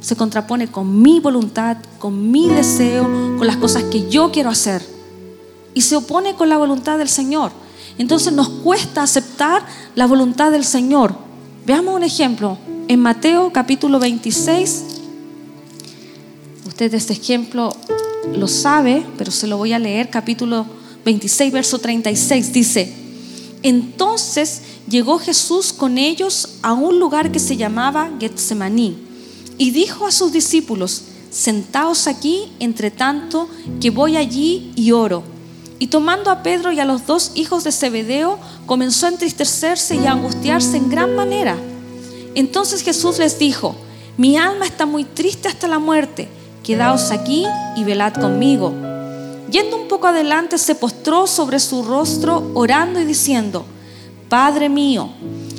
se 0.00 0.16
contrapone 0.16 0.68
con 0.68 1.02
mi 1.02 1.18
voluntad, 1.20 1.78
con 1.98 2.30
mi 2.30 2.48
deseo, 2.48 3.04
con 3.38 3.46
las 3.46 3.56
cosas 3.56 3.84
que 3.84 4.08
yo 4.08 4.30
quiero 4.30 4.50
hacer, 4.50 4.82
y 5.74 5.80
se 5.80 5.96
opone 5.96 6.34
con 6.34 6.48
la 6.48 6.58
voluntad 6.58 6.98
del 6.98 7.08
Señor. 7.08 7.50
Entonces 7.98 8.32
nos 8.32 8.48
cuesta 8.48 9.02
aceptar 9.02 9.64
la 9.94 10.06
voluntad 10.06 10.50
del 10.50 10.64
Señor. 10.64 11.14
Veamos 11.66 11.94
un 11.94 12.04
ejemplo. 12.04 12.58
En 12.86 13.00
Mateo 13.00 13.50
capítulo 13.52 13.98
26, 13.98 14.84
usted 16.66 16.92
este 16.92 17.14
ejemplo 17.14 17.74
lo 18.36 18.46
sabe, 18.46 19.06
pero 19.16 19.30
se 19.30 19.46
lo 19.46 19.56
voy 19.56 19.72
a 19.72 19.78
leer, 19.78 20.10
capítulo 20.10 20.66
26, 21.04 21.52
verso 21.52 21.78
36, 21.78 22.52
dice, 22.52 23.03
entonces 23.64 24.60
llegó 24.88 25.18
Jesús 25.18 25.72
con 25.72 25.96
ellos 25.96 26.58
a 26.60 26.74
un 26.74 27.00
lugar 27.00 27.32
que 27.32 27.38
se 27.38 27.56
llamaba 27.56 28.10
Getsemaní 28.20 28.98
y 29.56 29.70
dijo 29.70 30.06
a 30.06 30.12
sus 30.12 30.32
discípulos, 30.32 31.04
sentaos 31.30 32.06
aquí 32.06 32.52
entre 32.60 32.90
tanto 32.90 33.48
que 33.80 33.88
voy 33.88 34.18
allí 34.18 34.70
y 34.76 34.92
oro. 34.92 35.24
Y 35.78 35.86
tomando 35.86 36.30
a 36.30 36.42
Pedro 36.42 36.72
y 36.72 36.80
a 36.80 36.84
los 36.84 37.06
dos 37.06 37.32
hijos 37.36 37.64
de 37.64 37.72
Zebedeo, 37.72 38.38
comenzó 38.66 39.06
a 39.06 39.10
entristecerse 39.10 39.96
y 39.96 40.06
a 40.06 40.12
angustiarse 40.12 40.76
en 40.76 40.90
gran 40.90 41.16
manera. 41.16 41.56
Entonces 42.34 42.82
Jesús 42.82 43.18
les 43.18 43.38
dijo, 43.38 43.74
mi 44.18 44.36
alma 44.36 44.66
está 44.66 44.84
muy 44.84 45.04
triste 45.04 45.48
hasta 45.48 45.68
la 45.68 45.78
muerte, 45.78 46.28
quedaos 46.62 47.10
aquí 47.10 47.46
y 47.76 47.84
velad 47.84 48.12
conmigo. 48.12 48.83
Yendo 49.50 49.76
un 49.76 49.88
poco 49.88 50.06
adelante, 50.06 50.58
se 50.58 50.74
postró 50.74 51.26
sobre 51.26 51.58
su 51.58 51.82
rostro, 51.82 52.50
orando 52.54 53.00
y 53.00 53.04
diciendo, 53.04 53.64
Padre 54.28 54.68
mío, 54.68 55.10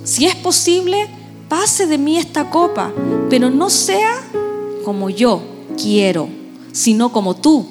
si 0.04 0.26
es 0.26 0.36
posible, 0.36 1.08
pase 1.48 1.86
de 1.86 1.98
mí 1.98 2.18
esta 2.18 2.50
copa, 2.50 2.92
pero 3.30 3.50
no 3.50 3.70
sea 3.70 4.22
como 4.84 5.10
yo 5.10 5.42
quiero, 5.82 6.28
sino 6.72 7.12
como 7.12 7.36
tú. 7.36 7.68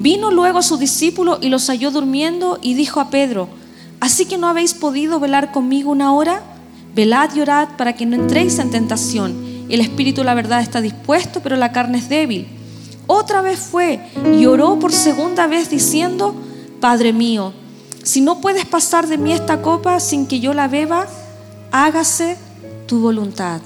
Vino 0.00 0.30
luego 0.30 0.58
a 0.58 0.62
sus 0.62 0.78
discípulos 0.78 1.38
y 1.40 1.48
los 1.48 1.68
halló 1.68 1.90
durmiendo 1.90 2.58
y 2.62 2.74
dijo 2.74 3.00
a 3.00 3.10
Pedro, 3.10 3.48
¿así 4.00 4.26
que 4.26 4.38
no 4.38 4.48
habéis 4.48 4.74
podido 4.74 5.20
velar 5.20 5.52
conmigo 5.52 5.90
una 5.90 6.12
hora? 6.12 6.42
Velad 6.94 7.34
y 7.34 7.40
orad 7.40 7.76
para 7.76 7.94
que 7.94 8.06
no 8.06 8.16
entréis 8.16 8.58
en 8.58 8.70
tentación. 8.70 9.66
El 9.68 9.80
espíritu, 9.80 10.24
la 10.24 10.34
verdad, 10.34 10.60
está 10.60 10.80
dispuesto, 10.80 11.40
pero 11.40 11.56
la 11.56 11.72
carne 11.72 11.98
es 11.98 12.08
débil. 12.08 12.46
Otra 13.06 13.42
vez 13.42 13.58
fue 13.58 14.00
y 14.32 14.46
oró 14.46 14.78
por 14.78 14.92
segunda 14.92 15.46
vez 15.46 15.70
diciendo, 15.70 16.34
Padre 16.80 17.12
mío, 17.12 17.52
si 18.02 18.20
no 18.20 18.40
puedes 18.40 18.64
pasar 18.66 19.06
de 19.06 19.18
mí 19.18 19.32
esta 19.32 19.62
copa 19.62 20.00
sin 20.00 20.26
que 20.26 20.40
yo 20.40 20.54
la 20.54 20.68
beba, 20.68 21.06
hágase 21.70 22.36
tu 22.86 23.00
voluntad. 23.00 23.60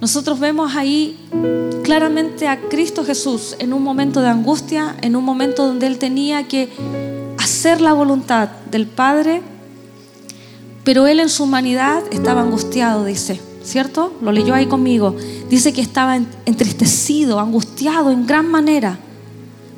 Nosotros 0.00 0.40
vemos 0.40 0.74
ahí 0.74 1.18
claramente 1.84 2.48
a 2.48 2.60
Cristo 2.60 3.04
Jesús 3.04 3.54
en 3.58 3.72
un 3.72 3.82
momento 3.82 4.20
de 4.20 4.28
angustia, 4.28 4.96
en 5.00 5.14
un 5.14 5.24
momento 5.24 5.66
donde 5.66 5.86
Él 5.86 5.98
tenía 5.98 6.48
que 6.48 6.70
hacer 7.38 7.80
la 7.80 7.92
voluntad 7.92 8.48
del 8.70 8.86
Padre, 8.86 9.42
pero 10.84 11.06
Él 11.06 11.20
en 11.20 11.28
su 11.28 11.44
humanidad 11.44 12.02
estaba 12.10 12.42
angustiado, 12.42 13.04
dice, 13.04 13.40
¿cierto? 13.64 14.12
Lo 14.20 14.32
leyó 14.32 14.54
ahí 14.54 14.66
conmigo. 14.66 15.16
Dice 15.48 15.72
que 15.72 15.80
estaba 15.80 16.16
entristecido, 16.46 17.40
angustiado 17.40 18.10
en 18.10 18.26
gran 18.26 18.50
manera, 18.50 18.98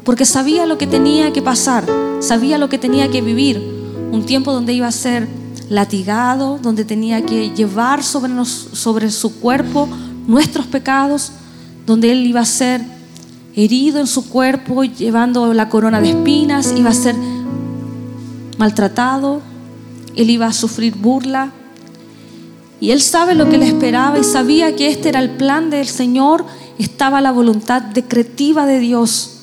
porque 0.04 0.24
sabía 0.24 0.66
lo 0.66 0.78
que 0.78 0.86
tenía 0.86 1.32
que 1.32 1.42
pasar 1.42 1.84
sabía 2.24 2.58
lo 2.58 2.68
que 2.68 2.78
tenía 2.78 3.10
que 3.10 3.20
vivir, 3.20 3.62
un 4.10 4.24
tiempo 4.24 4.52
donde 4.52 4.72
iba 4.72 4.86
a 4.86 4.92
ser 4.92 5.28
latigado, 5.68 6.58
donde 6.60 6.84
tenía 6.84 7.24
que 7.24 7.50
llevar 7.50 8.02
sobre, 8.02 9.10
su 9.10 9.40
cuerpo 9.40 9.88
nuestros 10.26 10.66
pecados, 10.66 11.32
donde 11.86 12.12
él 12.12 12.26
iba 12.26 12.40
a 12.40 12.46
ser 12.46 12.82
herido 13.54 14.00
en 14.00 14.06
su 14.06 14.28
cuerpo, 14.28 14.84
llevando 14.84 15.52
la 15.54 15.68
corona 15.68 16.00
de 16.00 16.10
espinas, 16.10 16.74
iba 16.76 16.90
a 16.90 16.94
ser 16.94 17.14
maltratado, 18.58 19.42
él 20.16 20.30
iba 20.30 20.46
a 20.46 20.52
sufrir 20.52 20.94
burla. 20.96 21.52
Y 22.80 22.90
él 22.90 23.00
sabe 23.00 23.34
lo 23.34 23.48
que 23.48 23.58
le 23.58 23.66
esperaba 23.66 24.18
y 24.18 24.24
sabía 24.24 24.76
que 24.76 24.88
este 24.88 25.08
era 25.08 25.20
el 25.20 25.30
plan 25.30 25.70
del 25.70 25.86
Señor, 25.86 26.44
estaba 26.78 27.20
la 27.20 27.32
voluntad 27.32 27.82
decretiva 27.82 28.66
de 28.66 28.78
Dios 28.80 29.34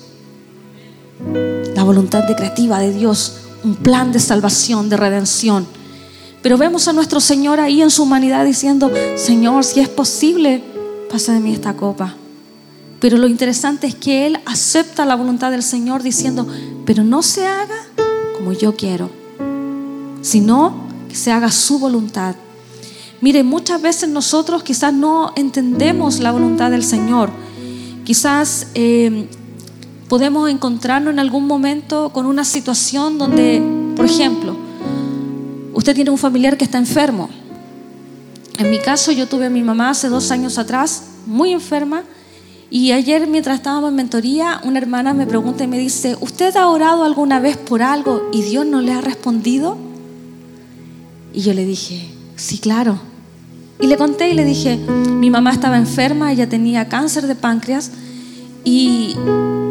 la 1.76 1.84
voluntad 1.84 2.24
decretiva 2.24 2.80
de 2.80 2.94
Dios, 2.94 3.34
un 3.64 3.76
plan 3.76 4.12
de 4.12 4.20
salvación, 4.20 4.90
de 4.90 4.98
redención. 4.98 5.66
Pero 6.42 6.58
vemos 6.58 6.88
a 6.88 6.94
nuestro 6.94 7.20
Señor 7.20 7.60
ahí 7.60 7.82
en 7.82 7.92
su 7.92 8.04
humanidad 8.04 8.46
diciendo, 8.46 8.92
Señor, 9.16 9.64
si 9.64 9.80
es 9.80 9.90
posible, 9.90 10.64
pasa 11.10 11.34
de 11.34 11.40
mí 11.40 11.54
esta 11.54 11.74
copa. 11.74 12.16
Pero 13.00 13.18
lo 13.18 13.28
interesante 13.28 13.88
es 13.88 13.96
que 13.96 14.28
Él 14.28 14.40
acepta 14.46 15.06
la 15.06 15.16
voluntad 15.16 15.52
del 15.52 15.64
Señor 15.64 16.04
diciendo, 16.04 16.48
pero 16.86 17.04
no 17.04 17.24
se 17.24 17.46
haga 17.46 17.88
como 18.38 18.54
yo 18.54 18.76
quiero, 18.76 19.10
sino 20.22 20.74
que 21.10 21.16
se 21.16 21.32
haga 21.32 21.52
su 21.52 21.80
voluntad. 21.80 22.36
Mire, 23.22 23.44
muchas 23.44 23.80
veces 23.80 24.10
nosotros 24.10 24.64
quizás 24.64 24.92
no 24.92 25.32
entendemos 25.36 26.20
la 26.20 26.32
voluntad 26.32 26.72
del 26.72 26.84
Señor. 26.84 27.30
Quizás 28.04 28.68
eh, 28.74 29.28
podemos 30.10 30.50
encontrarnos 30.50 31.14
en 31.14 31.20
algún 31.20 31.46
momento 31.46 32.10
con 32.14 32.26
una 32.26 32.44
situación 32.44 33.20
donde, 33.20 33.62
por 33.96 34.06
ejemplo, 34.06 34.56
usted 35.74 35.94
tiene 35.94 36.10
un 36.10 36.18
familiar 36.18 36.58
que 36.58 36.66
está 36.66 36.80
enfermo. 36.80 37.30
En 38.58 38.72
mi 38.72 38.80
caso, 38.80 39.12
yo 39.12 39.28
tuve 39.28 39.46
a 39.46 39.50
mi 39.52 39.62
mamá 39.62 39.92
hace 39.92 40.10
dos 40.10 40.32
años 40.32 40.58
atrás, 40.58 41.04
muy 41.28 41.52
enferma, 41.52 42.04
y 42.72 42.92
ayer 42.92 43.28
mientras 43.28 43.58
estábamos 43.58 43.92
en 43.92 43.98
mentoría, 43.98 44.62
una 44.64 44.80
hermana 44.80 45.14
me 45.14 45.28
pregunta 45.28 45.64
y 45.64 45.68
me 45.68 45.78
dice, 45.78 46.18
¿usted 46.22 46.56
ha 46.56 46.70
orado 46.70 47.04
alguna 47.04 47.40
vez 47.40 47.56
por 47.58 47.84
algo 47.84 48.30
y 48.34 48.42
Dios 48.42 48.66
no 48.66 48.82
le 48.82 48.94
ha 48.94 49.02
respondido? 49.02 49.78
Y 51.34 51.42
yo 51.42 51.54
le 51.54 51.66
dije, 51.66 52.10
sí, 52.36 52.58
claro. 52.58 53.11
Y 53.82 53.88
le 53.88 53.98
conté 53.98 54.30
y 54.30 54.34
le 54.34 54.46
dije, 54.46 54.78
mi 54.78 55.30
mamá 55.30 55.52
estaba 55.52 55.78
enferma, 55.78 56.32
ella 56.32 56.48
tenía 56.48 56.88
cáncer 56.88 57.26
de 57.28 57.36
páncreas 57.36 57.92
y 58.64 59.16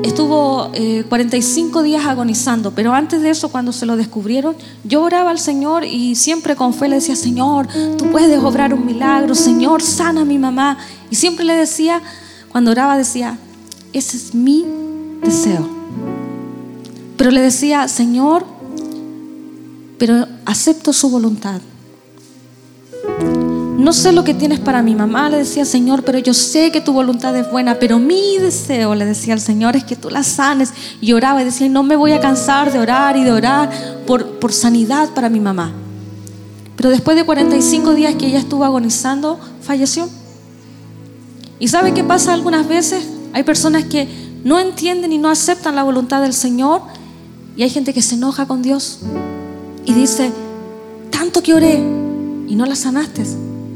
estuvo 0.02 0.72
45 1.08 1.80
eh, 1.80 1.82
días 1.84 2.06
agonizando, 2.06 2.72
pero 2.72 2.92
antes 2.92 3.22
de 3.22 3.30
eso, 3.30 3.50
cuando 3.50 3.72
se 3.72 3.86
lo 3.86 3.96
descubrieron, 3.96 4.56
yo 4.82 5.02
oraba 5.02 5.30
al 5.30 5.38
Señor 5.38 5.84
y 5.84 6.16
siempre 6.16 6.56
con 6.56 6.74
fe 6.74 6.88
le 6.88 6.96
decía, 6.96 7.14
Señor, 7.14 7.68
tú 7.96 8.10
puedes 8.10 8.42
obrar 8.42 8.74
un 8.74 8.84
milagro, 8.84 9.34
Señor, 9.34 9.80
sana 9.82 10.22
a 10.22 10.24
mi 10.24 10.38
mamá. 10.38 10.78
Y 11.10 11.14
siempre 11.14 11.44
le 11.44 11.54
decía, 11.54 12.02
cuando 12.50 12.72
oraba, 12.72 12.96
decía, 12.96 13.38
ese 13.92 14.16
es 14.16 14.34
mi 14.34 14.66
deseo. 15.22 15.68
Pero 17.16 17.30
le 17.30 17.40
decía, 17.40 17.86
Señor, 17.86 18.44
pero 19.98 20.26
acepto 20.46 20.92
su 20.92 21.10
voluntad. 21.10 21.60
No 23.80 23.94
sé 23.94 24.12
lo 24.12 24.24
que 24.24 24.34
tienes 24.34 24.60
para 24.60 24.82
mi 24.82 24.94
mamá, 24.94 25.30
le 25.30 25.38
decía 25.38 25.64
Señor, 25.64 26.04
pero 26.04 26.18
yo 26.18 26.34
sé 26.34 26.70
que 26.70 26.82
tu 26.82 26.92
voluntad 26.92 27.34
es 27.34 27.50
buena, 27.50 27.78
pero 27.78 27.98
mi 27.98 28.36
deseo, 28.36 28.94
le 28.94 29.06
decía 29.06 29.32
al 29.32 29.40
Señor, 29.40 29.74
es 29.74 29.84
que 29.84 29.96
tú 29.96 30.10
la 30.10 30.22
sanes. 30.22 30.74
Y 31.00 31.14
oraba 31.14 31.40
y 31.40 31.46
decía, 31.46 31.66
no 31.70 31.82
me 31.82 31.96
voy 31.96 32.12
a 32.12 32.20
cansar 32.20 32.70
de 32.70 32.78
orar 32.78 33.16
y 33.16 33.24
de 33.24 33.32
orar 33.32 33.70
por, 34.06 34.38
por 34.38 34.52
sanidad 34.52 35.08
para 35.14 35.30
mi 35.30 35.40
mamá. 35.40 35.72
Pero 36.76 36.90
después 36.90 37.16
de 37.16 37.24
45 37.24 37.94
días 37.94 38.16
que 38.16 38.26
ella 38.26 38.40
estuvo 38.40 38.66
agonizando, 38.66 39.40
falleció. 39.62 40.10
¿Y 41.58 41.68
sabe 41.68 41.94
qué 41.94 42.04
pasa 42.04 42.34
algunas 42.34 42.68
veces? 42.68 43.08
Hay 43.32 43.44
personas 43.44 43.84
que 43.84 44.06
no 44.44 44.60
entienden 44.60 45.10
y 45.10 45.16
no 45.16 45.30
aceptan 45.30 45.74
la 45.74 45.84
voluntad 45.84 46.20
del 46.20 46.34
Señor 46.34 46.82
y 47.56 47.62
hay 47.62 47.70
gente 47.70 47.94
que 47.94 48.02
se 48.02 48.16
enoja 48.16 48.46
con 48.46 48.60
Dios 48.60 48.98
y 49.86 49.94
dice, 49.94 50.32
tanto 51.08 51.42
que 51.42 51.54
oré 51.54 51.76
y 52.46 52.54
no 52.56 52.66
la 52.66 52.76
sanaste. 52.76 53.24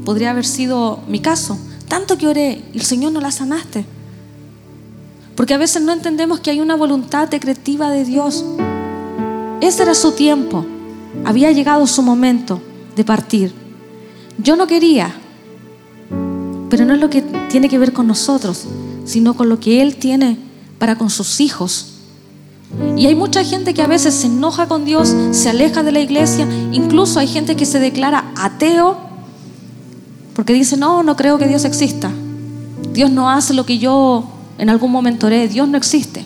Podría 0.05 0.31
haber 0.31 0.45
sido 0.45 0.99
mi 1.09 1.19
caso. 1.19 1.57
Tanto 1.87 2.17
que 2.17 2.27
oré 2.27 2.63
y 2.73 2.77
el 2.77 2.85
Señor 2.85 3.11
no 3.11 3.19
la 3.19 3.31
sanaste. 3.31 3.85
Porque 5.35 5.53
a 5.53 5.57
veces 5.57 5.81
no 5.81 5.91
entendemos 5.91 6.39
que 6.39 6.51
hay 6.51 6.61
una 6.61 6.75
voluntad 6.75 7.27
decretiva 7.27 7.89
de 7.89 8.05
Dios. 8.05 8.45
Ese 9.61 9.83
era 9.83 9.93
su 9.95 10.13
tiempo. 10.13 10.65
Había 11.25 11.51
llegado 11.51 11.85
su 11.87 12.01
momento 12.01 12.61
de 12.95 13.03
partir. 13.03 13.53
Yo 14.37 14.55
no 14.55 14.67
quería, 14.67 15.13
pero 16.69 16.85
no 16.85 16.93
es 16.93 16.99
lo 16.99 17.09
que 17.09 17.21
tiene 17.49 17.69
que 17.69 17.77
ver 17.77 17.93
con 17.93 18.07
nosotros, 18.07 18.65
sino 19.05 19.33
con 19.33 19.49
lo 19.49 19.59
que 19.59 19.81
Él 19.81 19.95
tiene 19.95 20.37
para 20.77 20.97
con 20.97 21.09
sus 21.09 21.39
hijos. 21.39 21.93
Y 22.97 23.05
hay 23.05 23.15
mucha 23.15 23.43
gente 23.43 23.73
que 23.73 23.81
a 23.81 23.87
veces 23.87 24.13
se 24.13 24.27
enoja 24.27 24.67
con 24.67 24.83
Dios, 24.83 25.13
se 25.31 25.49
aleja 25.49 25.83
de 25.83 25.91
la 25.91 25.99
iglesia, 25.99 26.47
incluso 26.71 27.19
hay 27.19 27.27
gente 27.27 27.55
que 27.55 27.65
se 27.65 27.79
declara 27.79 28.31
ateo 28.35 29.04
porque 30.35 30.53
dice, 30.53 30.75
no, 30.75 31.01
no 31.01 31.15
creo 31.15 31.37
que 31.37 31.47
Dios 31.47 31.63
exista. 31.63 32.11
Dios 32.91 33.09
no 33.09 33.29
hace 33.29 33.53
lo 33.53 33.65
que 33.65 33.77
yo 33.77 34.27
en 34.57 34.69
algún 34.69 34.91
momento 34.91 35.27
haré. 35.27 35.47
Dios 35.47 35.67
no 35.67 35.77
existe. 35.77 36.25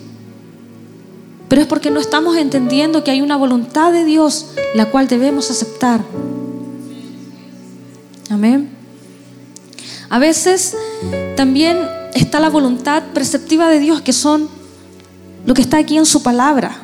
Pero 1.47 1.61
es 1.61 1.67
porque 1.67 1.91
no 1.91 1.99
estamos 1.99 2.35
entendiendo 2.35 3.03
que 3.03 3.11
hay 3.11 3.21
una 3.21 3.37
voluntad 3.37 3.91
de 3.91 4.05
Dios 4.05 4.47
la 4.73 4.85
cual 4.85 5.07
debemos 5.07 5.51
aceptar. 5.51 6.03
Amén. 8.31 8.71
A 10.09 10.17
veces 10.17 10.75
también 11.37 11.77
está 12.15 12.39
la 12.39 12.49
voluntad 12.49 13.03
perceptiva 13.13 13.69
de 13.69 13.79
Dios, 13.79 14.01
que 14.01 14.13
son 14.13 14.49
lo 15.45 15.53
que 15.53 15.61
está 15.61 15.77
aquí 15.77 15.97
en 15.97 16.07
su 16.07 16.23
palabra. 16.23 16.77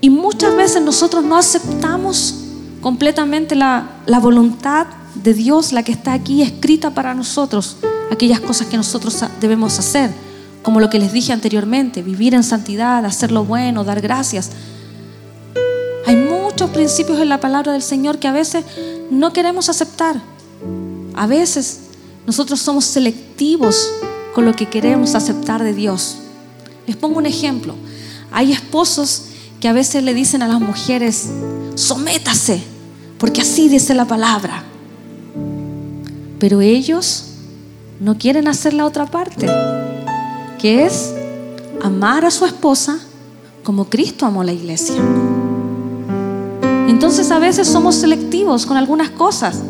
Y 0.00 0.10
muchas 0.10 0.56
veces 0.56 0.82
nosotros 0.82 1.24
no 1.24 1.36
aceptamos 1.36 2.34
completamente 2.80 3.54
la, 3.54 3.90
la 4.06 4.18
voluntad 4.18 4.86
de 5.22 5.34
Dios 5.34 5.72
la 5.72 5.82
que 5.82 5.92
está 5.92 6.12
aquí 6.12 6.42
escrita 6.42 6.90
para 6.90 7.14
nosotros, 7.14 7.76
aquellas 8.10 8.40
cosas 8.40 8.66
que 8.68 8.76
nosotros 8.76 9.24
debemos 9.40 9.78
hacer, 9.78 10.10
como 10.62 10.80
lo 10.80 10.90
que 10.90 10.98
les 10.98 11.12
dije 11.12 11.32
anteriormente, 11.32 12.02
vivir 12.02 12.34
en 12.34 12.42
santidad, 12.42 13.04
hacer 13.04 13.32
lo 13.32 13.44
bueno, 13.44 13.84
dar 13.84 14.00
gracias. 14.00 14.50
Hay 16.06 16.16
muchos 16.16 16.70
principios 16.70 17.18
en 17.20 17.28
la 17.28 17.40
palabra 17.40 17.72
del 17.72 17.82
Señor 17.82 18.18
que 18.18 18.28
a 18.28 18.32
veces 18.32 18.64
no 19.10 19.32
queremos 19.32 19.68
aceptar. 19.68 20.20
A 21.14 21.26
veces 21.26 21.80
nosotros 22.26 22.60
somos 22.60 22.84
selectivos 22.84 23.90
con 24.34 24.44
lo 24.44 24.54
que 24.54 24.68
queremos 24.68 25.14
aceptar 25.14 25.62
de 25.62 25.72
Dios. 25.72 26.18
Les 26.86 26.96
pongo 26.96 27.18
un 27.18 27.26
ejemplo. 27.26 27.74
Hay 28.30 28.52
esposos 28.52 29.24
que 29.60 29.68
a 29.68 29.72
veces 29.72 30.04
le 30.04 30.14
dicen 30.14 30.42
a 30.42 30.48
las 30.48 30.60
mujeres, 30.60 31.28
sométase, 31.74 32.62
porque 33.18 33.40
así 33.40 33.68
dice 33.68 33.94
la 33.94 34.04
palabra. 34.04 34.62
Pero 36.38 36.60
ellos 36.60 37.24
no 38.00 38.18
quieren 38.18 38.48
hacer 38.48 38.74
la 38.74 38.84
otra 38.84 39.06
parte, 39.06 39.46
que 40.58 40.84
es 40.84 41.14
amar 41.82 42.24
a 42.24 42.30
su 42.30 42.44
esposa 42.44 42.98
como 43.62 43.86
Cristo 43.86 44.26
amó 44.26 44.44
la 44.44 44.52
iglesia. 44.52 44.96
Entonces 46.88 47.30
a 47.30 47.38
veces 47.38 47.66
somos 47.66 47.96
selectivos 47.96 48.66
con 48.66 48.76
algunas 48.76 49.10
cosas. 49.10 49.62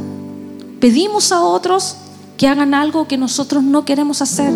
Pedimos 0.80 1.32
a 1.32 1.42
otros 1.42 1.96
que 2.36 2.46
hagan 2.46 2.74
algo 2.74 3.08
que 3.08 3.16
nosotros 3.16 3.62
no 3.62 3.84
queremos 3.84 4.20
hacer. 4.20 4.52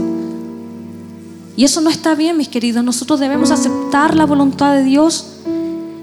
Y 1.56 1.64
eso 1.64 1.80
no 1.80 1.90
está 1.90 2.14
bien, 2.14 2.36
mis 2.36 2.48
queridos. 2.48 2.84
Nosotros 2.84 3.20
debemos 3.20 3.50
aceptar 3.50 4.14
la 4.14 4.26
voluntad 4.26 4.74
de 4.74 4.84
Dios 4.84 5.26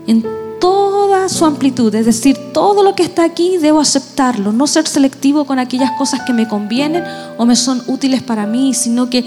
en 0.08 0.24
toda 0.60 1.30
su 1.30 1.46
amplitud. 1.46 1.94
Es 1.96 2.06
decir, 2.06 2.38
todo 2.54 2.84
lo 2.84 2.96
que 2.96 3.04
está 3.04 3.24
aquí 3.24 3.58
debo 3.58 3.80
aceptarlo. 3.80 4.52
No 4.52 4.68
ser 4.68 4.88
selectivo 4.88 5.46
con 5.46 5.60
aquellas 5.60 5.92
cosas 5.92 6.22
que 6.22 6.34
me 6.34 6.48
convienen 6.48 7.04
o 7.38 7.46
me 7.46 7.56
son 7.56 7.84
útiles 7.88 8.22
para 8.24 8.46
mí, 8.46 8.74
sino 8.74 9.10
que 9.10 9.26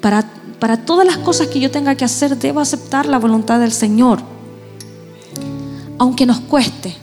para, 0.00 0.24
para 0.58 0.84
todas 0.84 1.06
las 1.06 1.18
cosas 1.18 1.48
que 1.48 1.60
yo 1.60 1.70
tenga 1.70 1.94
que 1.94 2.04
hacer 2.04 2.36
debo 2.38 2.60
aceptar 2.60 3.06
la 3.06 3.18
voluntad 3.18 3.60
del 3.60 3.72
Señor. 3.72 4.20
Aunque 5.98 6.26
nos 6.26 6.40
cueste, 6.40 6.94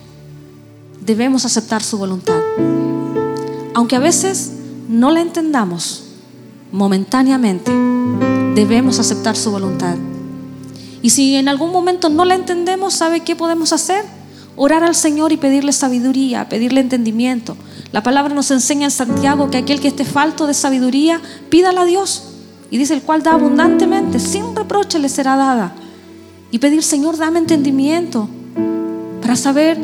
debemos 1.06 1.46
aceptar 1.46 1.84
su 1.84 1.98
voluntad. 1.98 2.40
Aunque 3.74 3.96
a 3.96 4.00
veces 4.00 4.52
no 4.88 5.12
la 5.12 5.22
entendamos 5.22 6.04
momentáneamente, 6.72 7.72
debemos 8.56 9.00
aceptar 9.00 9.36
su 9.36 9.52
voluntad. 9.52 9.96
Y 11.04 11.10
si 11.10 11.36
en 11.36 11.50
algún 11.50 11.72
momento 11.72 12.10
no 12.10 12.24
la 12.24 12.34
entendemos, 12.34 12.94
¿sabe 12.94 13.20
qué 13.20 13.36
podemos 13.36 13.74
hacer? 13.74 14.06
Orar 14.56 14.86
al 14.86 14.96
Señor 14.96 15.34
y 15.34 15.38
pedirle 15.38 15.74
sabiduría, 15.74 16.48
pedirle 16.48 16.80
entendimiento. 16.80 17.58
La 17.92 18.02
palabra 18.02 18.34
nos 18.34 18.50
enseña 18.52 18.86
en 18.86 18.92
Santiago 18.92 19.52
que 19.52 19.58
aquel 19.58 19.82
que 19.82 19.90
esté 19.90 20.06
falto 20.06 20.48
de 20.48 20.54
sabiduría, 20.54 21.22
pídala 21.50 21.82
a 21.82 21.86
Dios. 21.86 22.30
Y 22.72 22.78
dice, 22.78 22.94
el 22.94 23.02
cual 23.02 23.22
da 23.22 23.34
abundantemente, 23.34 24.18
sin 24.18 24.56
reproche 24.56 24.98
le 24.98 25.10
será 25.10 25.36
dada. 25.36 25.76
Y 26.52 26.60
pedir, 26.60 26.82
Señor, 26.84 27.18
dame 27.18 27.40
entendimiento 27.40 28.30
para 29.22 29.36
saber 29.36 29.78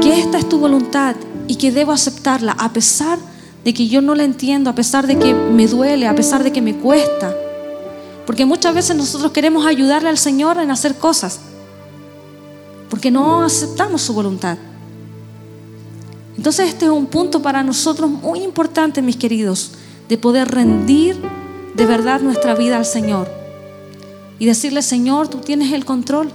que 0.00 0.20
esta 0.20 0.38
es 0.38 0.48
tu 0.48 0.60
voluntad 0.60 1.16
y 1.48 1.56
que 1.56 1.72
debo 1.72 1.90
aceptarla 1.90 2.52
a 2.52 2.72
pesar 2.72 3.18
de 3.64 3.74
que 3.74 3.88
yo 3.88 4.00
no 4.02 4.14
la 4.14 4.22
entiendo, 4.22 4.70
a 4.70 4.74
pesar 4.76 5.08
de 5.08 5.18
que 5.18 5.34
me 5.34 5.66
duele, 5.66 6.06
a 6.06 6.14
pesar 6.14 6.44
de 6.44 6.52
que 6.52 6.62
me 6.62 6.76
cuesta. 6.76 7.34
Porque 8.28 8.44
muchas 8.44 8.74
veces 8.74 8.94
nosotros 8.94 9.32
queremos 9.32 9.64
ayudarle 9.64 10.10
al 10.10 10.18
Señor 10.18 10.58
en 10.58 10.70
hacer 10.70 10.96
cosas, 10.96 11.40
porque 12.90 13.10
no 13.10 13.40
aceptamos 13.42 14.02
su 14.02 14.12
voluntad. 14.12 14.58
Entonces 16.36 16.68
este 16.68 16.84
es 16.84 16.90
un 16.90 17.06
punto 17.06 17.40
para 17.40 17.62
nosotros 17.62 18.10
muy 18.10 18.40
importante, 18.40 19.00
mis 19.00 19.16
queridos, 19.16 19.70
de 20.10 20.18
poder 20.18 20.46
rendir 20.48 21.18
de 21.74 21.86
verdad 21.86 22.20
nuestra 22.20 22.54
vida 22.54 22.76
al 22.76 22.84
Señor 22.84 23.30
y 24.38 24.44
decirle, 24.44 24.82
Señor, 24.82 25.28
tú 25.28 25.38
tienes 25.38 25.72
el 25.72 25.86
control. 25.86 26.30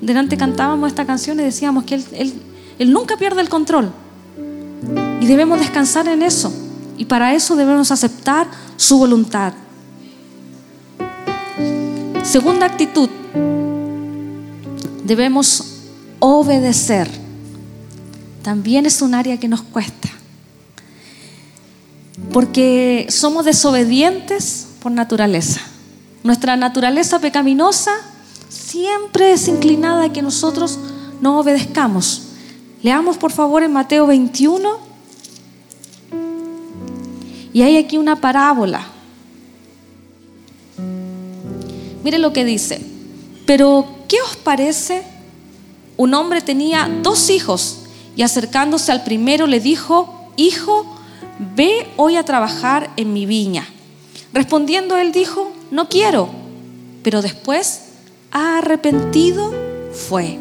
Delante 0.00 0.38
cantábamos 0.38 0.88
esta 0.88 1.04
canción 1.04 1.38
y 1.40 1.42
decíamos 1.42 1.84
que 1.84 1.96
Él, 1.96 2.32
él 2.78 2.90
nunca 2.90 3.18
pierde 3.18 3.42
el 3.42 3.50
control. 3.50 3.92
Y 5.20 5.26
debemos 5.26 5.58
descansar 5.58 6.08
en 6.08 6.22
eso. 6.22 6.50
Y 6.96 7.04
para 7.04 7.34
eso 7.34 7.54
debemos 7.54 7.90
aceptar 7.90 8.46
su 8.78 8.96
voluntad. 8.96 9.52
Segunda 12.32 12.64
actitud, 12.64 13.10
debemos 15.04 15.82
obedecer. 16.18 17.06
También 18.40 18.86
es 18.86 19.02
un 19.02 19.12
área 19.12 19.38
que 19.38 19.48
nos 19.48 19.60
cuesta. 19.60 20.08
Porque 22.32 23.06
somos 23.10 23.44
desobedientes 23.44 24.66
por 24.80 24.92
naturaleza. 24.92 25.60
Nuestra 26.24 26.56
naturaleza 26.56 27.18
pecaminosa 27.18 27.92
siempre 28.48 29.32
es 29.32 29.46
inclinada 29.46 30.04
a 30.04 30.12
que 30.14 30.22
nosotros 30.22 30.78
no 31.20 31.38
obedezcamos. 31.38 32.28
Leamos 32.82 33.18
por 33.18 33.32
favor 33.32 33.62
en 33.62 33.74
Mateo 33.74 34.06
21. 34.06 34.78
Y 37.52 37.60
hay 37.60 37.76
aquí 37.76 37.98
una 37.98 38.16
parábola. 38.16 38.86
Mire 42.04 42.18
lo 42.18 42.32
que 42.32 42.44
dice. 42.44 42.80
Pero, 43.46 43.86
¿qué 44.08 44.16
os 44.22 44.36
parece? 44.36 45.02
Un 45.96 46.14
hombre 46.14 46.40
tenía 46.40 46.90
dos 47.02 47.30
hijos 47.30 47.80
y 48.16 48.22
acercándose 48.22 48.92
al 48.92 49.04
primero 49.04 49.46
le 49.46 49.60
dijo, 49.60 50.30
Hijo, 50.36 50.86
ve 51.54 51.86
hoy 51.96 52.16
a 52.16 52.24
trabajar 52.24 52.90
en 52.96 53.12
mi 53.12 53.26
viña. 53.26 53.66
Respondiendo 54.32 54.96
él 54.96 55.12
dijo, 55.12 55.52
No 55.70 55.88
quiero. 55.88 56.28
Pero 57.02 57.22
después 57.22 57.82
arrepentido 58.30 59.52
fue. 59.92 60.38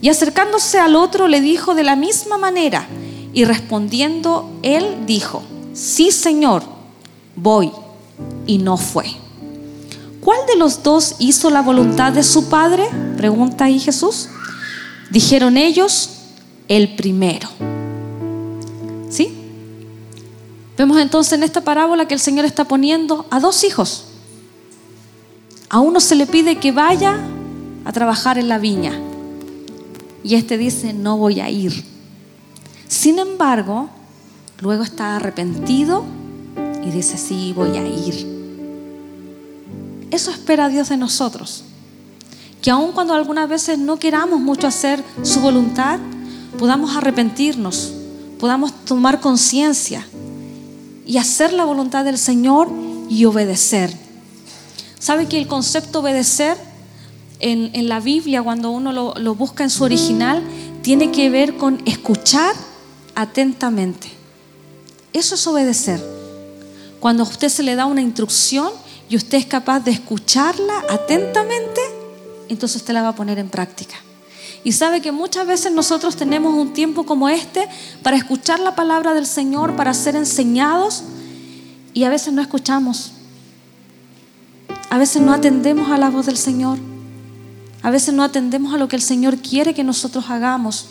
Y 0.00 0.08
acercándose 0.08 0.78
al 0.78 0.96
otro 0.96 1.28
le 1.28 1.40
dijo 1.40 1.74
de 1.74 1.84
la 1.84 1.96
misma 1.96 2.36
manera. 2.36 2.86
Y 3.32 3.44
respondiendo 3.44 4.50
él 4.62 5.06
dijo, 5.06 5.42
sí 5.72 6.10
Señor, 6.10 6.62
voy. 7.36 7.70
Y 8.46 8.58
no 8.58 8.76
fue. 8.76 9.06
¿Cuál 10.22 10.38
de 10.46 10.56
los 10.56 10.84
dos 10.84 11.16
hizo 11.18 11.50
la 11.50 11.62
voluntad 11.62 12.12
de 12.12 12.22
su 12.22 12.48
padre? 12.48 12.88
Pregunta 13.16 13.64
ahí 13.64 13.80
Jesús. 13.80 14.28
Dijeron 15.10 15.56
ellos, 15.56 16.10
el 16.68 16.94
primero. 16.94 17.48
¿Sí? 19.10 19.36
Vemos 20.78 20.98
entonces 20.98 21.32
en 21.32 21.42
esta 21.42 21.62
parábola 21.62 22.06
que 22.06 22.14
el 22.14 22.20
Señor 22.20 22.44
está 22.44 22.64
poniendo 22.64 23.26
a 23.30 23.40
dos 23.40 23.64
hijos. 23.64 24.04
A 25.68 25.80
uno 25.80 25.98
se 25.98 26.14
le 26.14 26.26
pide 26.28 26.54
que 26.60 26.70
vaya 26.70 27.18
a 27.84 27.92
trabajar 27.92 28.38
en 28.38 28.48
la 28.48 28.58
viña. 28.58 28.92
Y 30.22 30.36
este 30.36 30.56
dice, 30.56 30.92
no 30.92 31.18
voy 31.18 31.40
a 31.40 31.50
ir. 31.50 31.84
Sin 32.86 33.18
embargo, 33.18 33.90
luego 34.60 34.84
está 34.84 35.16
arrepentido 35.16 36.04
y 36.86 36.90
dice, 36.90 37.18
sí, 37.18 37.52
voy 37.56 37.76
a 37.76 37.84
ir. 37.84 38.41
Eso 40.12 40.30
espera 40.30 40.68
Dios 40.68 40.90
de 40.90 40.98
nosotros. 40.98 41.64
Que 42.60 42.70
aun 42.70 42.92
cuando 42.92 43.14
algunas 43.14 43.48
veces 43.48 43.78
no 43.78 43.98
queramos 43.98 44.40
mucho 44.40 44.66
hacer 44.66 45.02
su 45.22 45.40
voluntad, 45.40 45.98
podamos 46.58 46.94
arrepentirnos, 46.94 47.94
podamos 48.38 48.72
tomar 48.84 49.20
conciencia 49.20 50.06
y 51.06 51.16
hacer 51.16 51.54
la 51.54 51.64
voluntad 51.64 52.04
del 52.04 52.18
Señor 52.18 52.68
y 53.08 53.24
obedecer. 53.24 53.90
¿Sabe 54.98 55.26
que 55.26 55.38
el 55.38 55.48
concepto 55.48 56.00
obedecer 56.00 56.58
en, 57.40 57.88
la 57.88 57.98
Biblia, 57.98 58.42
cuando 58.42 58.70
uno 58.70 58.92
lo, 58.92 59.14
lo 59.14 59.34
busca 59.34 59.64
en 59.64 59.70
su 59.70 59.82
original, 59.82 60.42
tiene 60.82 61.10
que 61.10 61.30
ver 61.30 61.56
con 61.56 61.82
escuchar 61.86 62.54
atentamente? 63.14 64.10
Eso 65.14 65.36
es 65.36 65.46
obedecer. 65.46 66.04
Cuando 67.00 67.22
a 67.22 67.26
usted 67.26 67.48
se 67.48 67.62
le 67.62 67.74
da 67.74 67.86
una 67.86 68.02
instrucción 68.02 68.70
y 69.12 69.16
usted 69.16 69.36
es 69.36 69.44
capaz 69.44 69.80
de 69.80 69.90
escucharla 69.90 70.84
atentamente, 70.88 71.82
entonces 72.48 72.76
usted 72.76 72.94
la 72.94 73.02
va 73.02 73.08
a 73.08 73.14
poner 73.14 73.38
en 73.38 73.50
práctica. 73.50 73.94
Y 74.64 74.72
sabe 74.72 75.02
que 75.02 75.12
muchas 75.12 75.46
veces 75.46 75.70
nosotros 75.70 76.16
tenemos 76.16 76.54
un 76.54 76.72
tiempo 76.72 77.04
como 77.04 77.28
este 77.28 77.68
para 78.02 78.16
escuchar 78.16 78.58
la 78.58 78.74
palabra 78.74 79.12
del 79.12 79.26
Señor, 79.26 79.76
para 79.76 79.92
ser 79.92 80.16
enseñados, 80.16 81.04
y 81.92 82.04
a 82.04 82.08
veces 82.08 82.32
no 82.32 82.40
escuchamos. 82.40 83.12
A 84.88 84.96
veces 84.96 85.20
no 85.20 85.34
atendemos 85.34 85.90
a 85.90 85.98
la 85.98 86.08
voz 86.08 86.24
del 86.24 86.38
Señor. 86.38 86.78
A 87.82 87.90
veces 87.90 88.14
no 88.14 88.22
atendemos 88.22 88.72
a 88.72 88.78
lo 88.78 88.88
que 88.88 88.96
el 88.96 89.02
Señor 89.02 89.36
quiere 89.36 89.74
que 89.74 89.84
nosotros 89.84 90.30
hagamos. 90.30 90.86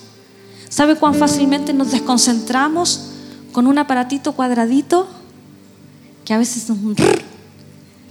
¿Sabe 0.70 0.96
cuán 0.96 1.16
fácilmente 1.16 1.74
nos 1.74 1.90
desconcentramos 1.90 3.02
con 3.52 3.66
un 3.66 3.80
aparatito 3.80 4.34
cuadradito 4.34 5.08
que 6.24 6.36
a 6.36 6.38
veces 6.38 6.70
nos 6.70 6.78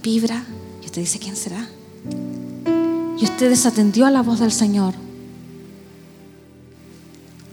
vibra 0.01 0.43
y 0.81 0.85
usted 0.85 1.01
dice, 1.01 1.19
¿quién 1.19 1.35
será? 1.35 1.67
Y 3.17 3.23
usted 3.23 3.49
desatendió 3.49 4.05
a 4.05 4.11
la 4.11 4.21
voz 4.21 4.39
del 4.39 4.51
Señor. 4.51 4.93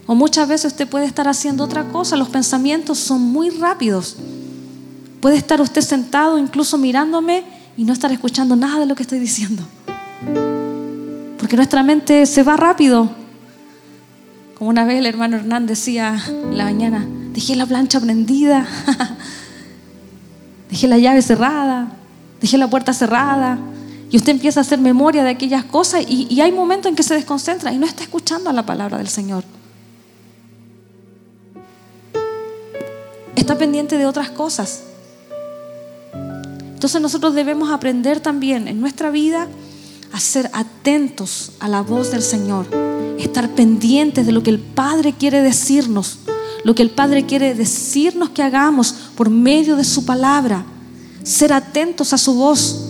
O 0.07 0.15
muchas 0.15 0.47
veces 0.47 0.71
usted 0.71 0.87
puede 0.87 1.05
estar 1.05 1.27
haciendo 1.27 1.63
otra 1.63 1.83
cosa, 1.89 2.15
los 2.15 2.29
pensamientos 2.29 2.97
son 2.97 3.21
muy 3.21 3.51
rápidos. 3.51 4.15
Puede 5.21 5.37
estar 5.37 5.61
usted 5.61 5.81
sentado 5.81 6.39
incluso 6.39 6.77
mirándome 6.79 7.43
y 7.77 7.83
no 7.83 7.93
estar 7.93 8.11
escuchando 8.11 8.55
nada 8.55 8.79
de 8.79 8.85
lo 8.87 8.95
que 8.95 9.03
estoy 9.03 9.19
diciendo. 9.19 9.63
Porque 11.37 11.55
nuestra 11.55 11.83
mente 11.83 12.25
se 12.25 12.43
va 12.43 12.57
rápido 12.57 13.09
Como 14.55 14.69
una 14.69 14.83
vez 14.83 14.99
el 14.99 15.05
hermano 15.05 15.37
Hernán 15.37 15.67
decía 15.67 16.21
en 16.27 16.57
la 16.57 16.65
mañana, 16.65 17.07
dejé 17.33 17.55
la 17.55 17.65
plancha 17.65 17.99
prendida, 17.99 18.67
dejé 20.69 20.87
la 20.87 20.97
llave 20.97 21.21
cerrada, 21.21 21.98
dejé 22.39 22.57
la 22.57 22.69
puerta 22.69 22.93
cerrada. 22.93 23.57
Y 24.11 24.17
usted 24.17 24.31
empieza 24.31 24.59
a 24.59 24.61
hacer 24.61 24.79
memoria 24.79 25.23
de 25.23 25.29
aquellas 25.29 25.63
cosas 25.63 26.03
y, 26.07 26.27
y 26.29 26.41
hay 26.41 26.51
momentos 26.51 26.89
en 26.89 26.95
que 26.95 27.03
se 27.03 27.13
desconcentra 27.13 27.71
y 27.71 27.77
no 27.77 27.85
está 27.85 28.03
escuchando 28.03 28.51
la 28.51 28.65
palabra 28.65 28.97
del 28.97 29.07
Señor. 29.07 29.43
Está 33.35 33.57
pendiente 33.57 33.97
de 33.97 34.05
otras 34.05 34.29
cosas. 34.29 34.83
Entonces 36.79 37.01
nosotros 37.01 37.35
debemos 37.35 37.69
aprender 37.71 38.19
también 38.19 38.67
en 38.67 38.79
nuestra 38.79 39.11
vida 39.11 39.47
a 40.13 40.19
ser 40.19 40.49
atentos 40.53 41.51
a 41.59 41.67
la 41.67 41.81
voz 41.81 42.11
del 42.11 42.21
Señor, 42.21 42.67
estar 43.19 43.49
pendientes 43.49 44.25
de 44.25 44.31
lo 44.31 44.43
que 44.43 44.49
el 44.49 44.59
Padre 44.59 45.13
quiere 45.13 45.41
decirnos, 45.41 46.19
lo 46.63 46.75
que 46.75 46.81
el 46.81 46.89
Padre 46.89 47.25
quiere 47.25 47.53
decirnos 47.53 48.29
que 48.29 48.43
hagamos 48.43 48.93
por 49.15 49.29
medio 49.29 49.75
de 49.75 49.83
su 49.83 50.05
palabra, 50.05 50.65
ser 51.29 51.53
atentos 51.53 52.11
a 52.11 52.17
su 52.17 52.33
voz. 52.33 52.85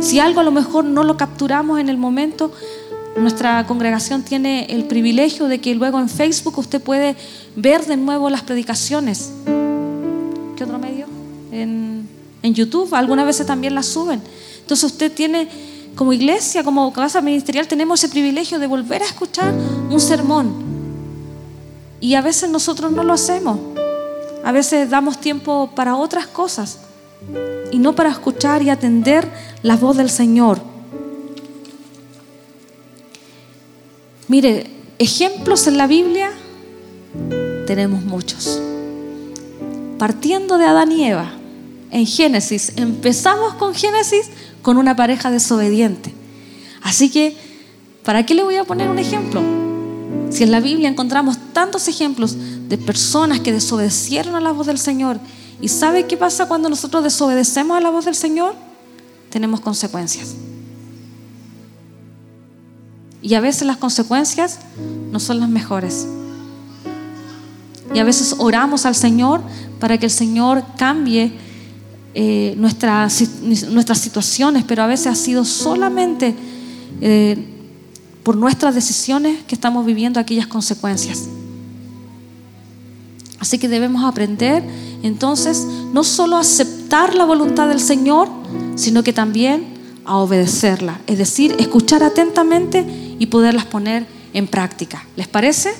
Si 0.00 0.18
algo 0.18 0.40
a 0.40 0.42
lo 0.42 0.50
mejor 0.50 0.84
no 0.84 1.02
lo 1.02 1.16
capturamos 1.16 1.80
en 1.80 1.88
el 1.88 1.96
momento, 1.96 2.52
nuestra 3.16 3.66
congregación 3.66 4.22
tiene 4.22 4.66
el 4.66 4.84
privilegio 4.84 5.48
de 5.48 5.60
que 5.60 5.74
luego 5.74 5.98
en 5.98 6.10
Facebook 6.10 6.58
usted 6.58 6.80
puede 6.80 7.16
ver 7.56 7.86
de 7.86 7.96
nuevo 7.96 8.28
las 8.28 8.42
predicaciones. 8.42 9.32
¿Qué 10.56 10.64
otro 10.64 10.78
medio? 10.78 11.06
En, 11.50 12.06
en 12.42 12.54
YouTube, 12.54 12.94
algunas 12.94 13.24
veces 13.24 13.46
también 13.46 13.74
las 13.74 13.86
suben. 13.86 14.20
Entonces 14.60 14.84
usted 14.84 15.10
tiene 15.10 15.48
como 15.94 16.12
iglesia, 16.12 16.62
como 16.62 16.92
casa 16.92 17.22
ministerial, 17.22 17.66
tenemos 17.66 18.04
ese 18.04 18.12
privilegio 18.12 18.58
de 18.58 18.66
volver 18.66 19.02
a 19.02 19.06
escuchar 19.06 19.54
un 19.90 20.00
sermón. 20.00 20.52
Y 21.98 22.14
a 22.14 22.20
veces 22.20 22.50
nosotros 22.50 22.92
no 22.92 23.02
lo 23.04 23.14
hacemos. 23.14 23.58
A 24.44 24.52
veces 24.52 24.88
damos 24.90 25.18
tiempo 25.18 25.70
para 25.74 25.96
otras 25.96 26.26
cosas 26.26 26.78
y 27.72 27.78
no 27.78 27.94
para 27.94 28.10
escuchar 28.10 28.62
y 28.62 28.70
atender 28.70 29.28
la 29.62 29.76
voz 29.76 29.96
del 29.96 30.10
Señor. 30.10 30.60
Mire, 34.28 34.70
ejemplos 34.98 35.66
en 35.66 35.76
la 35.76 35.86
Biblia 35.86 36.30
tenemos 37.66 38.02
muchos. 38.04 38.60
Partiendo 39.98 40.56
de 40.56 40.64
Adán 40.64 40.92
y 40.92 41.04
Eva, 41.04 41.32
en 41.90 42.06
Génesis, 42.06 42.72
empezamos 42.76 43.54
con 43.54 43.74
Génesis 43.74 44.30
con 44.62 44.76
una 44.76 44.96
pareja 44.96 45.30
desobediente. 45.30 46.14
Así 46.82 47.10
que, 47.10 47.36
¿para 48.04 48.24
qué 48.24 48.34
le 48.34 48.42
voy 48.42 48.56
a 48.56 48.64
poner 48.64 48.88
un 48.88 48.98
ejemplo? 48.98 49.42
Si 50.30 50.44
en 50.44 50.52
la 50.52 50.60
Biblia 50.60 50.88
encontramos 50.88 51.36
tantos 51.52 51.88
ejemplos 51.88 52.36
de 52.68 52.78
personas 52.78 53.40
que 53.40 53.52
desobedecieron 53.52 54.36
a 54.36 54.40
la 54.40 54.52
voz 54.52 54.66
del 54.66 54.78
Señor, 54.78 55.18
¿y 55.60 55.68
sabe 55.68 56.06
qué 56.06 56.16
pasa 56.16 56.46
cuando 56.46 56.68
nosotros 56.68 57.04
desobedecemos 57.04 57.76
a 57.76 57.80
la 57.80 57.90
voz 57.90 58.04
del 58.04 58.14
Señor? 58.14 58.54
Tenemos 59.30 59.60
consecuencias. 59.60 60.34
Y 63.22 63.34
a 63.34 63.40
veces 63.40 63.66
las 63.66 63.76
consecuencias 63.76 64.60
no 65.12 65.20
son 65.20 65.40
las 65.40 65.48
mejores. 65.48 66.06
Y 67.92 67.98
a 67.98 68.04
veces 68.04 68.36
oramos 68.38 68.86
al 68.86 68.94
Señor 68.94 69.42
para 69.78 69.98
que 69.98 70.06
el 70.06 70.12
Señor 70.12 70.64
cambie 70.76 71.32
eh, 72.14 72.54
nuestras, 72.56 73.12
situaciones, 73.12 74.64
pero 74.66 74.82
a 74.82 74.86
veces 74.86 75.06
ha 75.08 75.14
sido 75.14 75.44
solamente 75.44 76.34
eh, 77.00 77.36
por 78.22 78.36
nuestras 78.36 78.74
decisiones 78.74 79.42
que 79.44 79.54
estamos 79.54 79.84
viviendo 79.84 80.18
aquellas 80.18 80.46
consecuencias. 80.46 81.28
Así 83.40 83.58
que 83.58 83.68
debemos 83.68 84.04
aprender 84.04 84.62
entonces 85.02 85.66
no 85.92 86.04
solo 86.04 86.36
a 86.36 86.40
aceptar 86.40 87.14
la 87.14 87.24
voluntad 87.24 87.68
del 87.68 87.80
Señor, 87.80 88.28
sino 88.76 89.02
que 89.02 89.12
también 89.12 89.80
a 90.04 90.16
obedecerla, 90.18 91.00
es 91.06 91.18
decir, 91.18 91.56
escuchar 91.58 92.02
atentamente 92.02 92.84
y 93.18 93.26
poderlas 93.26 93.64
poner 93.64 94.06
en 94.32 94.46
práctica. 94.46 95.04
¿Les 95.16 95.26
parece? 95.26 95.72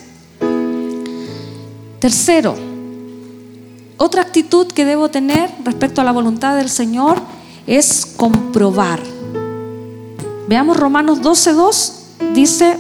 Tercero, 1.99 2.55
otra 3.99 4.23
actitud 4.23 4.67
que 4.69 4.87
debo 4.87 5.11
tener 5.11 5.51
respecto 5.65 6.01
a 6.01 6.05
la 6.05 6.13
voluntad 6.13 6.57
del 6.57 6.71
Señor 6.71 7.21
es 7.67 8.07
comprobar. 8.17 9.01
Veamos 10.49 10.79
Romanos 10.79 11.21
12.2, 11.21 12.33
dice, 12.33 12.79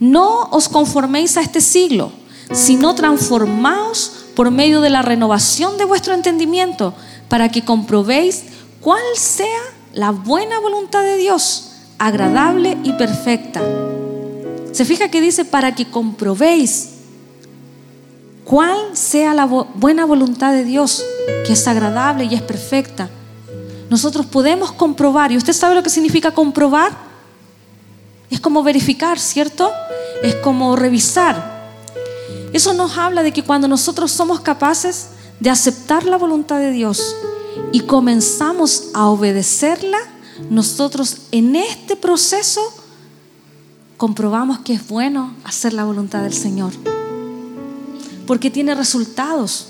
no 0.00 0.48
os 0.50 0.68
conforméis 0.68 1.36
a 1.36 1.42
este 1.42 1.60
siglo, 1.60 2.12
sino 2.52 2.94
transformaos 2.94 4.12
por 4.34 4.50
medio 4.50 4.80
de 4.80 4.90
la 4.90 5.02
renovación 5.02 5.76
de 5.78 5.84
vuestro 5.84 6.14
entendimiento, 6.14 6.94
para 7.28 7.50
que 7.50 7.64
comprobéis 7.64 8.44
cuál 8.80 9.02
sea 9.16 9.60
la 9.92 10.10
buena 10.10 10.60
voluntad 10.60 11.02
de 11.02 11.16
Dios, 11.16 11.72
agradable 11.98 12.78
y 12.84 12.92
perfecta. 12.92 13.60
Se 14.72 14.84
fija 14.84 15.10
que 15.10 15.20
dice 15.20 15.44
para 15.44 15.74
que 15.74 15.90
comprobéis 15.90 16.90
cuál 18.44 18.78
sea 18.96 19.34
la 19.34 19.46
buena 19.46 20.04
voluntad 20.04 20.52
de 20.52 20.64
Dios, 20.64 21.04
que 21.44 21.54
es 21.54 21.66
agradable 21.66 22.24
y 22.24 22.34
es 22.34 22.42
perfecta. 22.42 23.10
Nosotros 23.90 24.26
podemos 24.26 24.70
comprobar, 24.72 25.32
y 25.32 25.36
usted 25.36 25.52
sabe 25.52 25.74
lo 25.74 25.82
que 25.82 25.90
significa 25.90 26.30
comprobar. 26.30 27.07
Es 28.30 28.40
como 28.40 28.62
verificar, 28.62 29.18
¿cierto? 29.18 29.70
Es 30.22 30.34
como 30.36 30.76
revisar. 30.76 31.58
Eso 32.52 32.72
nos 32.74 32.96
habla 32.96 33.22
de 33.22 33.32
que 33.32 33.42
cuando 33.42 33.68
nosotros 33.68 34.10
somos 34.10 34.40
capaces 34.40 35.10
de 35.40 35.50
aceptar 35.50 36.04
la 36.04 36.16
voluntad 36.16 36.58
de 36.58 36.72
Dios 36.72 37.14
y 37.72 37.80
comenzamos 37.80 38.88
a 38.94 39.06
obedecerla, 39.08 39.98
nosotros 40.50 41.18
en 41.32 41.56
este 41.56 41.96
proceso 41.96 42.60
comprobamos 43.96 44.60
que 44.60 44.74
es 44.74 44.86
bueno 44.88 45.34
hacer 45.44 45.72
la 45.72 45.84
voluntad 45.84 46.22
del 46.22 46.32
Señor. 46.32 46.72
Porque 48.26 48.50
tiene 48.50 48.74
resultados. 48.74 49.68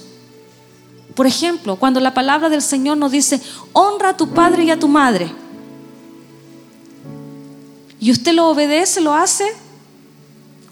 Por 1.14 1.27
ejemplo, 1.27 1.77
cuando 1.77 1.99
la 2.01 2.14
palabra 2.14 2.49
del 2.49 2.62
Señor 2.62 2.99
nos 2.99 3.11
dice, 3.11 3.40
honra 3.73 4.11
a 4.11 4.16
tu 4.16 4.29
padre 4.31 4.64
y 4.64 4.71
a 4.71 4.79
tu 4.79 4.88
madre. 4.88 5.33
Y 8.00 8.11
usted 8.12 8.32
lo 8.32 8.48
obedece, 8.48 9.00
lo 9.00 9.14
hace, 9.14 9.44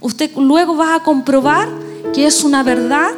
usted 0.00 0.30
luego 0.36 0.76
va 0.76 0.94
a 0.94 1.02
comprobar 1.02 1.68
que 2.14 2.26
es 2.26 2.44
una 2.44 2.62
verdad, 2.62 3.10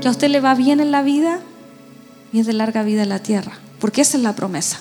que 0.00 0.08
a 0.08 0.10
usted 0.10 0.28
le 0.28 0.40
va 0.40 0.54
bien 0.54 0.80
en 0.80 0.90
la 0.90 1.02
vida 1.02 1.40
y 2.32 2.40
es 2.40 2.46
de 2.46 2.52
larga 2.52 2.82
vida 2.82 3.02
en 3.02 3.08
la 3.08 3.20
tierra. 3.20 3.52
Porque 3.78 4.00
esa 4.00 4.16
es 4.16 4.22
la 4.22 4.34
promesa. 4.34 4.80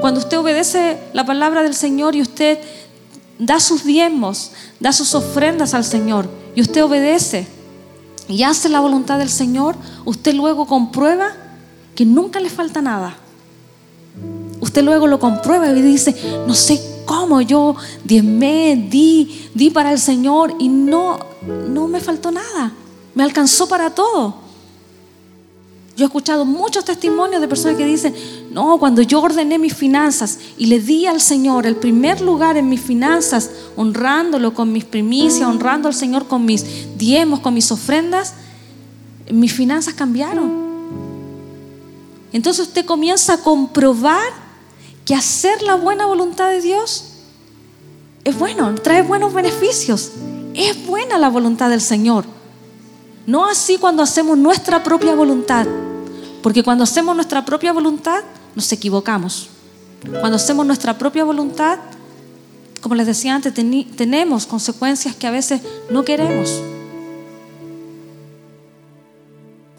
Cuando 0.00 0.20
usted 0.20 0.38
obedece 0.38 0.98
la 1.12 1.24
palabra 1.24 1.62
del 1.62 1.74
Señor 1.74 2.14
y 2.14 2.22
usted 2.22 2.58
da 3.38 3.58
sus 3.60 3.84
diezmos, 3.84 4.52
da 4.80 4.92
sus 4.92 5.14
ofrendas 5.14 5.74
al 5.74 5.84
Señor 5.84 6.28
y 6.54 6.60
usted 6.60 6.84
obedece 6.84 7.46
y 8.28 8.42
hace 8.42 8.68
la 8.68 8.80
voluntad 8.80 9.18
del 9.18 9.30
Señor, 9.30 9.76
usted 10.04 10.34
luego 10.34 10.66
comprueba 10.66 11.32
que 11.94 12.04
nunca 12.04 12.40
le 12.40 12.50
falta 12.50 12.80
nada. 12.82 13.16
Usted 14.62 14.84
luego 14.84 15.08
lo 15.08 15.18
comprueba 15.18 15.68
y 15.68 15.82
dice, 15.82 16.14
no 16.46 16.54
sé 16.54 16.80
cómo 17.04 17.40
yo 17.40 17.74
diezmé, 18.04 18.76
di, 18.88 19.48
di 19.54 19.70
para 19.70 19.90
el 19.90 19.98
Señor 19.98 20.54
y 20.60 20.68
no, 20.68 21.18
no 21.68 21.88
me 21.88 21.98
faltó 21.98 22.30
nada. 22.30 22.72
Me 23.12 23.24
alcanzó 23.24 23.68
para 23.68 23.90
todo. 23.90 24.36
Yo 25.96 26.04
he 26.04 26.06
escuchado 26.06 26.44
muchos 26.44 26.84
testimonios 26.84 27.40
de 27.40 27.48
personas 27.48 27.76
que 27.76 27.84
dicen, 27.84 28.14
no, 28.52 28.78
cuando 28.78 29.02
yo 29.02 29.20
ordené 29.20 29.58
mis 29.58 29.74
finanzas 29.74 30.38
y 30.56 30.66
le 30.66 30.78
di 30.78 31.06
al 31.06 31.20
Señor 31.20 31.66
el 31.66 31.74
primer 31.74 32.20
lugar 32.20 32.56
en 32.56 32.68
mis 32.68 32.80
finanzas, 32.80 33.50
honrándolo 33.74 34.54
con 34.54 34.70
mis 34.70 34.84
primicias, 34.84 35.42
honrando 35.42 35.88
al 35.88 35.94
Señor 35.94 36.28
con 36.28 36.44
mis 36.44 36.96
diezmos, 36.96 37.40
con 37.40 37.52
mis 37.52 37.72
ofrendas, 37.72 38.34
mis 39.28 39.52
finanzas 39.52 39.94
cambiaron. 39.94 40.62
Entonces 42.32 42.68
usted 42.68 42.86
comienza 42.86 43.34
a 43.34 43.38
comprobar 43.38 44.41
que 45.12 45.16
hacer 45.16 45.60
la 45.60 45.74
buena 45.74 46.06
voluntad 46.06 46.48
de 46.48 46.62
Dios 46.62 47.04
es 48.24 48.38
bueno, 48.38 48.74
trae 48.76 49.02
buenos 49.02 49.34
beneficios. 49.34 50.12
Es 50.54 50.86
buena 50.86 51.18
la 51.18 51.28
voluntad 51.28 51.68
del 51.68 51.82
Señor. 51.82 52.24
No 53.26 53.44
así 53.44 53.76
cuando 53.76 54.02
hacemos 54.02 54.38
nuestra 54.38 54.82
propia 54.82 55.14
voluntad. 55.14 55.66
Porque 56.42 56.62
cuando 56.62 56.84
hacemos 56.84 57.14
nuestra 57.14 57.44
propia 57.44 57.74
voluntad, 57.74 58.22
nos 58.54 58.72
equivocamos. 58.72 59.50
Cuando 60.18 60.36
hacemos 60.36 60.64
nuestra 60.64 60.96
propia 60.96 61.24
voluntad, 61.24 61.78
como 62.80 62.94
les 62.94 63.06
decía 63.06 63.34
antes, 63.34 63.52
tenemos 63.52 64.46
consecuencias 64.46 65.14
que 65.14 65.26
a 65.26 65.30
veces 65.30 65.60
no 65.90 66.06
queremos. 66.06 66.58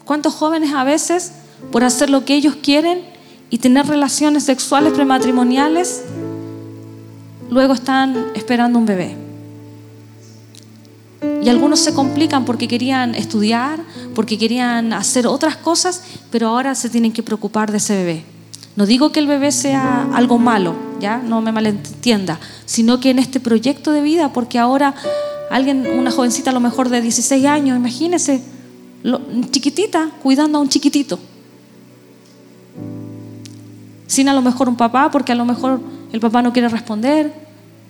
¿Cuántos 0.04 0.32
jóvenes 0.32 0.72
a 0.72 0.84
veces, 0.84 1.32
por 1.72 1.82
hacer 1.82 2.08
lo 2.08 2.24
que 2.24 2.36
ellos 2.36 2.54
quieren, 2.62 3.13
y 3.50 3.58
tener 3.58 3.86
relaciones 3.86 4.44
sexuales 4.44 4.92
prematrimoniales, 4.92 6.02
luego 7.50 7.74
están 7.74 8.26
esperando 8.34 8.78
un 8.78 8.86
bebé. 8.86 9.16
Y 11.42 11.48
algunos 11.48 11.80
se 11.80 11.94
complican 11.94 12.44
porque 12.44 12.68
querían 12.68 13.14
estudiar, 13.14 13.80
porque 14.14 14.38
querían 14.38 14.92
hacer 14.92 15.26
otras 15.26 15.56
cosas, 15.56 16.02
pero 16.30 16.48
ahora 16.48 16.74
se 16.74 16.88
tienen 16.88 17.12
que 17.12 17.22
preocupar 17.22 17.70
de 17.70 17.78
ese 17.78 17.94
bebé. 17.94 18.24
No 18.76 18.86
digo 18.86 19.12
que 19.12 19.20
el 19.20 19.26
bebé 19.26 19.52
sea 19.52 20.08
algo 20.14 20.38
malo, 20.38 20.74
ya, 21.00 21.18
no 21.18 21.40
me 21.40 21.52
malentienda, 21.52 22.40
sino 22.64 22.98
que 22.98 23.10
en 23.10 23.18
este 23.18 23.40
proyecto 23.40 23.92
de 23.92 24.00
vida, 24.00 24.32
porque 24.32 24.58
ahora 24.58 24.94
alguien, 25.50 25.86
una 25.96 26.10
jovencita 26.10 26.50
a 26.50 26.52
lo 26.52 26.60
mejor 26.60 26.88
de 26.88 27.00
16 27.00 27.46
años, 27.46 27.76
imagínese, 27.76 28.42
chiquitita, 29.50 30.10
cuidando 30.22 30.58
a 30.58 30.60
un 30.60 30.68
chiquitito. 30.68 31.18
Sin 34.06 34.28
a 34.28 34.34
lo 34.34 34.42
mejor 34.42 34.68
un 34.68 34.76
papá, 34.76 35.10
porque 35.10 35.32
a 35.32 35.34
lo 35.34 35.44
mejor 35.44 35.80
el 36.12 36.20
papá 36.20 36.42
no 36.42 36.52
quiere 36.52 36.68
responder. 36.68 37.32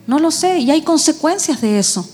No 0.07 0.19
lo 0.19 0.31
sé, 0.31 0.59
y 0.59 0.71
hay 0.71 0.83
consecuencias 0.83 1.61
de 1.61 1.79
eso. 1.79 2.07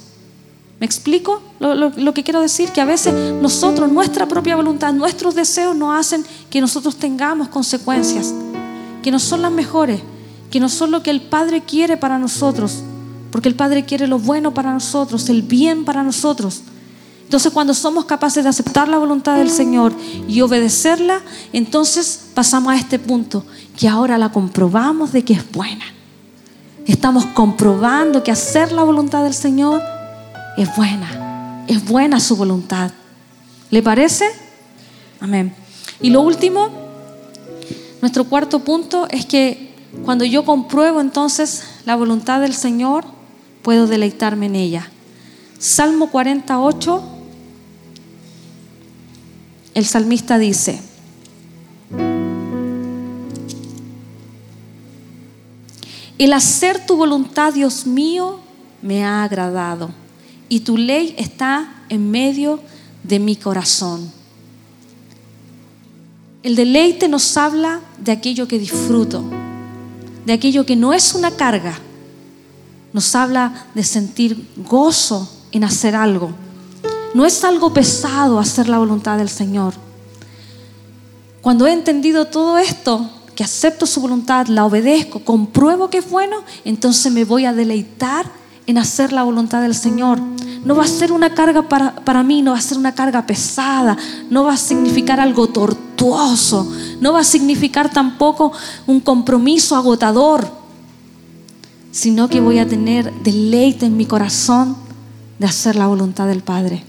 ¿Me 0.81 0.87
explico 0.87 1.43
lo, 1.59 1.75
lo, 1.75 2.15
que 2.15 2.25
quiero 2.25 2.41
decir? 2.41 2.71
Que 2.71 2.81
a 2.81 2.87
veces 2.87 3.13
nosotros, 3.43 3.93
nuestra 3.93 4.27
propia 4.27 4.57
voluntad, 4.57 4.95
nuestros 4.95 5.35
deseos 5.35 5.77
nos 5.77 5.99
hacen 5.99 6.25
que 6.49 6.61
nosotros 6.61 6.97
tengamos 6.97 7.49
consecuencias, 7.49 8.33
que 9.03 9.11
no 9.11 9.19
son 9.19 9.43
las 9.43 9.53
mejores, 9.53 10.01
que 10.51 10.59
no 10.59 10.71
son 10.71 10.91
lo 10.91 11.03
que 11.03 11.11
el 11.11 11.21
Padre 11.21 11.61
quiere 11.61 11.99
para 11.99 12.19
nosotros, 12.19 12.79
porque 13.31 13.51
el 13.51 13.57
Padre 13.57 13.85
quiere 13.85 14.07
lo 14.07 14.19
bueno 14.19 14.55
para 14.55 14.73
nosotros, 14.73 15.29
el 15.29 15.43
bien 15.43 15.85
para 15.85 16.03
nosotros. 16.03 16.63
Entonces 17.25 17.53
cuando 17.53 17.75
somos 17.75 18.07
capaces 18.07 18.43
de 18.43 18.51
aceptar 18.51 18.89
la 18.89 18.99
voluntad 18.99 19.37
del 19.37 19.51
Señor 19.51 19.93
y 20.27 20.41
obedecerla, 20.41 21.21
entonces 21.53 22.23
pasamos 22.35 22.73
a 22.73 22.77
este 22.77 22.99
punto, 22.99 23.45
que 23.81 23.89
ahora 23.89 24.19
la 24.19 24.29
comprobamos 24.29 25.11
de 25.11 25.25
que 25.25 25.33
es 25.33 25.51
buena. 25.53 25.87
Estamos 26.87 27.25
comprobando 27.25 28.23
que 28.23 28.31
hacer 28.31 28.73
la 28.73 28.83
voluntad 28.83 29.25
del 29.25 29.33
Señor 29.33 29.81
es 30.59 30.77
buena, 30.77 31.65
es 31.67 31.83
buena 31.87 32.21
su 32.21 32.37
voluntad. 32.37 32.91
¿Le 33.71 33.83
parece? 33.83 34.27
Amén. 35.19 35.55
Y 36.03 36.11
lo 36.11 36.21
último, 36.21 36.69
nuestro 38.03 38.25
cuarto 38.25 38.59
punto 38.59 39.09
es 39.09 39.25
que 39.25 39.73
cuando 40.05 40.27
yo 40.27 40.45
compruebo 40.45 41.01
entonces 41.01 41.65
la 41.87 41.97
voluntad 41.97 42.43
del 42.43 42.53
Señor, 42.53 43.07
puedo 43.63 43.87
deleitarme 43.87 44.45
en 44.45 44.57
ella. 44.57 44.91
Salmo 45.59 46.11
48, 46.11 47.03
el 49.73 49.87
salmista 49.87 50.37
dice, 50.37 50.83
el 56.25 56.35
hacer 56.35 56.85
tu 56.85 56.97
voluntad, 56.97 57.55
Dios 57.55 57.87
mío, 57.87 58.41
me 58.83 59.05
ha 59.07 59.23
agradado 59.23 59.91
y 60.51 60.61
tu 60.61 60.77
ley 60.77 61.15
está 61.17 61.83
en 61.89 62.11
medio 62.11 62.61
de 63.03 63.19
mi 63.19 63.37
corazón. 63.37 64.13
El 66.43 66.57
deleite 66.57 67.09
nos 67.09 67.39
habla 67.39 67.81
de 67.99 68.13
aquello 68.13 68.47
que 68.47 68.59
disfruto, 68.59 69.25
de 70.27 70.35
aquello 70.35 70.67
que 70.67 70.77
no 70.77 70.93
es 70.93 71.15
una 71.15 71.31
carga. 71.31 71.79
Nos 72.93 73.15
habla 73.15 73.69
de 73.75 73.83
sentir 73.83 74.47
gozo 74.69 75.27
en 75.53 75.65
hacer 75.65 75.97
algo. 75.97 76.33
No 77.15 77.25
es 77.25 77.45
algo 77.45 77.73
pesado 77.73 78.39
hacer 78.39 78.69
la 78.69 78.79
voluntad 78.79 79.17
del 79.17 79.31
Señor. 79.31 79.73
Cuando 81.41 81.67
he 81.67 81.73
entendido 81.73 82.27
todo 82.27 82.59
esto, 82.59 83.11
que 83.35 83.45
acepto 83.45 83.87
su 83.87 84.01
voluntad, 84.01 84.47
la 84.49 84.65
obedezco, 84.65 85.21
compruebo 85.21 85.91
que 85.91 85.99
es 85.99 86.11
bueno, 86.11 86.43
entonces 86.65 87.13
me 87.13 87.25
voy 87.25 87.45
a 87.45 87.53
deleitar 87.53 88.27
en 88.67 88.79
hacer 88.79 89.13
la 89.13 89.23
voluntad 89.23 89.63
del 89.63 89.75
Señor. 89.75 90.21
No 90.65 90.77
va 90.77 90.85
a 90.85 90.89
ser 90.89 91.13
una 91.13 91.35
carga 91.35 91.69
para, 91.69 91.95
para, 91.95 92.23
mí, 92.23 92.43
no 92.43 92.53
va 92.53 92.59
a 92.59 92.63
ser 92.63 92.79
una 92.79 92.95
carga 92.95 93.27
pesada, 93.27 93.97
no 94.29 94.45
va 94.45 94.55
a 94.55 94.59
significar 94.59 95.21
algo 95.21 95.49
tortuoso, 95.49 96.71
no 97.01 97.13
va 97.13 97.21
a 97.21 97.25
significar 97.25 97.91
tampoco 97.91 98.53
un 98.87 99.01
compromiso 99.01 99.75
agotador, 99.75 100.47
sino 101.93 102.29
que 102.29 102.41
voy 102.41 102.59
a 102.59 102.69
tener 102.69 103.13
deleite 103.23 103.87
en 103.87 103.97
mi 103.97 104.07
corazón 104.07 104.77
de 105.39 105.47
hacer 105.47 105.77
la 105.77 105.87
voluntad 105.87 106.27
del 106.27 106.43
Padre. 106.43 106.85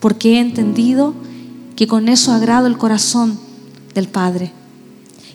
Porque 0.00 0.34
he 0.34 0.40
entendido 0.40 1.14
que 1.76 1.86
con 1.86 2.08
eso 2.08 2.32
agrado 2.32 2.66
el 2.66 2.76
corazón 2.76 3.38
del 3.94 4.08
Padre. 4.08 4.52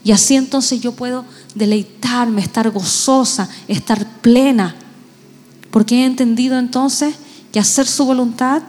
Y 0.04 0.12
así 0.12 0.36
entonces 0.36 0.82
yo 0.82 0.92
puedo 0.92 1.26
deleitarme, 1.56 2.42
estar 2.42 2.70
gozosa, 2.72 3.50
estar 3.68 4.06
plena. 4.22 4.76
Porque 5.72 6.02
he 6.02 6.06
entendido 6.06 6.60
entonces 6.60 7.16
que 7.52 7.60
hacer 7.60 7.88
su 7.88 8.06
voluntad 8.06 8.64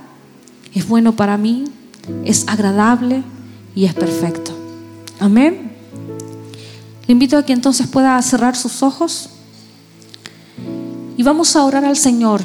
es 0.75 0.87
bueno 0.87 1.17
para 1.17 1.37
mí, 1.37 1.65
es 2.25 2.47
agradable 2.49 3.23
y 3.75 3.85
es 3.85 3.95
perfecto. 3.95 4.57
Amén. 5.19 5.73
Le 7.07 7.13
invito 7.13 7.37
a 7.37 7.45
que 7.45 7.53
entonces 7.53 7.87
pueda 7.87 8.21
cerrar 8.23 8.57
sus 8.57 8.83
ojos 8.83 9.31
y 11.17 11.23
vamos 11.23 11.55
a 11.55 11.65
orar 11.65 11.85
al 11.85 11.97
Señor 11.97 12.43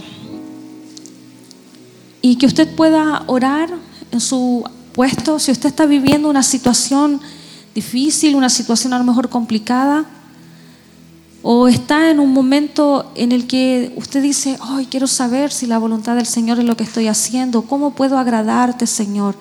y 2.22 2.36
que 2.36 2.46
usted 2.46 2.76
pueda 2.76 3.24
orar 3.28 3.70
en 4.12 4.20
su 4.20 4.64
puesto, 4.94 5.40
si 5.40 5.52
usted 5.52 5.70
está 5.70 5.86
viviendo 5.86 6.30
una 6.30 6.44
situación 6.44 7.22
difícil, 7.80 8.36
una 8.36 8.50
situación 8.50 8.94
a 8.94 8.98
lo 8.98 9.06
mejor 9.06 9.30
complicada, 9.30 10.06
o 11.42 11.68
está 11.68 12.12
en 12.12 12.20
un 12.20 12.34
momento 12.34 13.12
en 13.16 13.32
el 13.32 13.48
que 13.48 13.94
usted 13.96 14.22
dice, 14.22 14.58
ay, 14.62 14.88
quiero 14.92 15.08
saber 15.08 15.52
si 15.52 15.66
la 15.66 15.78
voluntad 15.78 16.16
del 16.16 16.26
Señor 16.26 16.60
es 16.60 16.66
lo 16.66 16.76
que 16.76 16.84
estoy 16.84 17.08
haciendo, 17.08 17.62
cómo 17.62 17.92
puedo 17.92 18.18
agradarte, 18.18 18.86
Señor. 18.86 19.36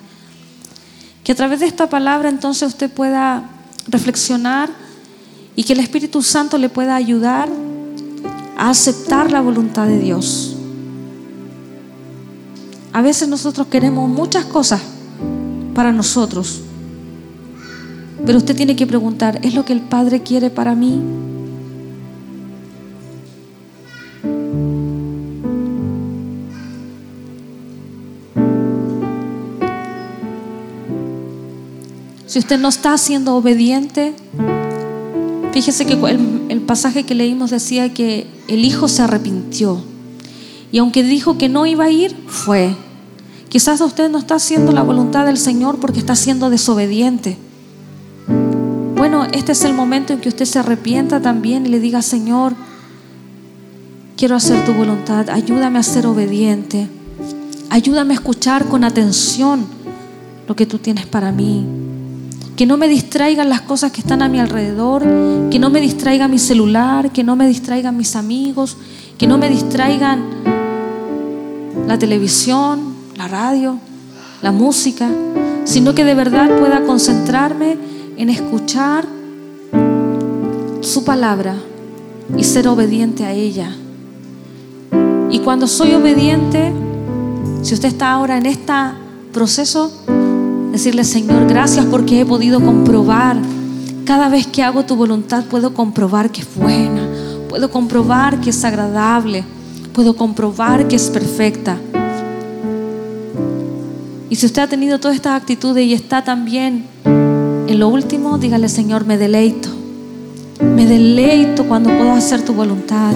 Que 1.24 1.32
a 1.32 1.34
través 1.34 1.58
de 1.60 1.66
esta 1.66 1.88
palabra 1.88 2.28
entonces 2.28 2.68
usted 2.68 2.90
pueda 2.90 3.50
reflexionar 3.88 4.70
y 5.56 5.64
que 5.64 5.72
el 5.72 5.80
Espíritu 5.80 6.22
Santo 6.22 6.56
le 6.56 6.68
pueda 6.68 6.94
ayudar 6.94 7.48
a 8.56 8.70
aceptar 8.70 9.32
la 9.32 9.40
voluntad 9.40 9.86
de 9.88 9.98
Dios. 9.98 10.54
A 12.92 13.02
veces 13.02 13.28
nosotros 13.28 13.66
queremos 13.66 14.08
muchas 14.08 14.44
cosas 14.44 14.80
para 15.74 15.92
nosotros, 15.92 16.60
pero 18.24 18.38
usted 18.38 18.56
tiene 18.56 18.76
que 18.76 18.86
preguntar, 18.86 19.40
¿es 19.42 19.54
lo 19.54 19.64
que 19.64 19.72
el 19.72 19.80
Padre 19.80 20.22
quiere 20.22 20.50
para 20.50 20.74
mí? 20.74 21.00
Si 32.26 32.38
usted 32.38 32.58
no 32.58 32.68
está 32.68 32.96
siendo 32.98 33.34
obediente, 33.36 34.14
fíjese 35.52 35.86
que 35.86 35.94
el, 35.94 36.46
el, 36.50 36.60
pasaje 36.60 37.04
que 37.04 37.14
leímos 37.14 37.50
decía 37.50 37.94
que 37.94 38.26
el 38.48 38.64
Hijo 38.66 38.86
se 38.88 39.02
arrepintió. 39.02 39.82
Y 40.70 40.78
aunque 40.78 41.02
dijo 41.02 41.38
que 41.38 41.48
no 41.48 41.64
iba 41.64 41.86
a 41.86 41.90
ir, 41.90 42.14
fue. 42.26 42.76
Quizás 43.48 43.80
usted 43.80 44.10
no 44.10 44.18
está 44.18 44.34
haciendo 44.34 44.72
la 44.72 44.82
voluntad 44.82 45.24
del 45.24 45.38
Señor 45.38 45.80
porque 45.80 46.00
está 46.00 46.14
siendo 46.14 46.50
desobediente. 46.50 47.38
Bueno, 48.98 49.28
este 49.30 49.52
es 49.52 49.62
el 49.62 49.74
momento 49.74 50.12
en 50.12 50.18
que 50.18 50.28
usted 50.28 50.44
se 50.44 50.58
arrepienta 50.58 51.22
también 51.22 51.64
y 51.64 51.68
le 51.68 51.78
diga, 51.78 52.02
Señor, 52.02 52.54
quiero 54.16 54.34
hacer 54.34 54.64
tu 54.64 54.72
voluntad, 54.72 55.30
ayúdame 55.30 55.78
a 55.78 55.84
ser 55.84 56.04
obediente, 56.04 56.88
ayúdame 57.70 58.14
a 58.14 58.16
escuchar 58.16 58.64
con 58.64 58.82
atención 58.82 59.64
lo 60.48 60.56
que 60.56 60.66
tú 60.66 60.78
tienes 60.78 61.06
para 61.06 61.30
mí. 61.30 61.64
Que 62.56 62.66
no 62.66 62.76
me 62.76 62.88
distraigan 62.88 63.48
las 63.48 63.60
cosas 63.60 63.92
que 63.92 64.00
están 64.00 64.20
a 64.20 64.28
mi 64.28 64.40
alrededor, 64.40 65.04
que 65.48 65.60
no 65.60 65.70
me 65.70 65.80
distraiga 65.80 66.26
mi 66.26 66.40
celular, 66.40 67.12
que 67.12 67.22
no 67.22 67.36
me 67.36 67.46
distraigan 67.46 67.96
mis 67.96 68.16
amigos, 68.16 68.76
que 69.16 69.28
no 69.28 69.38
me 69.38 69.48
distraigan 69.48 70.24
la 71.86 71.96
televisión, 72.00 72.94
la 73.16 73.28
radio, 73.28 73.78
la 74.42 74.50
música, 74.50 75.08
sino 75.62 75.94
que 75.94 76.04
de 76.04 76.14
verdad 76.14 76.58
pueda 76.58 76.82
concentrarme 76.82 77.78
en 78.18 78.30
escuchar 78.30 79.06
su 80.80 81.04
palabra 81.04 81.54
y 82.36 82.42
ser 82.42 82.66
obediente 82.66 83.24
a 83.24 83.32
ella. 83.32 83.70
Y 85.30 85.38
cuando 85.38 85.68
soy 85.68 85.94
obediente, 85.94 86.72
si 87.62 87.74
usted 87.74 87.88
está 87.88 88.10
ahora 88.10 88.36
en 88.36 88.46
este 88.46 88.72
proceso, 89.32 89.92
decirle, 90.72 91.04
Señor, 91.04 91.46
gracias 91.46 91.86
porque 91.86 92.20
he 92.20 92.26
podido 92.26 92.60
comprobar, 92.60 93.36
cada 94.04 94.28
vez 94.28 94.48
que 94.48 94.64
hago 94.64 94.84
tu 94.84 94.96
voluntad 94.96 95.44
puedo 95.44 95.72
comprobar 95.72 96.30
que 96.30 96.40
es 96.40 96.48
buena, 96.56 97.06
puedo 97.48 97.70
comprobar 97.70 98.40
que 98.40 98.50
es 98.50 98.64
agradable, 98.64 99.44
puedo 99.92 100.16
comprobar 100.16 100.88
que 100.88 100.96
es 100.96 101.08
perfecta. 101.08 101.76
Y 104.28 104.34
si 104.34 104.46
usted 104.46 104.62
ha 104.62 104.66
tenido 104.66 104.98
todas 104.98 105.14
estas 105.14 105.40
actitudes 105.40 105.86
y 105.86 105.94
está 105.94 106.24
también 106.24 106.84
lo 107.78 107.88
último, 107.88 108.38
dígale 108.38 108.68
Señor, 108.68 109.06
me 109.06 109.16
deleito. 109.16 109.68
Me 110.60 110.84
deleito 110.84 111.64
cuando 111.64 111.90
puedo 111.90 112.10
hacer 112.10 112.44
tu 112.44 112.52
voluntad. 112.52 113.12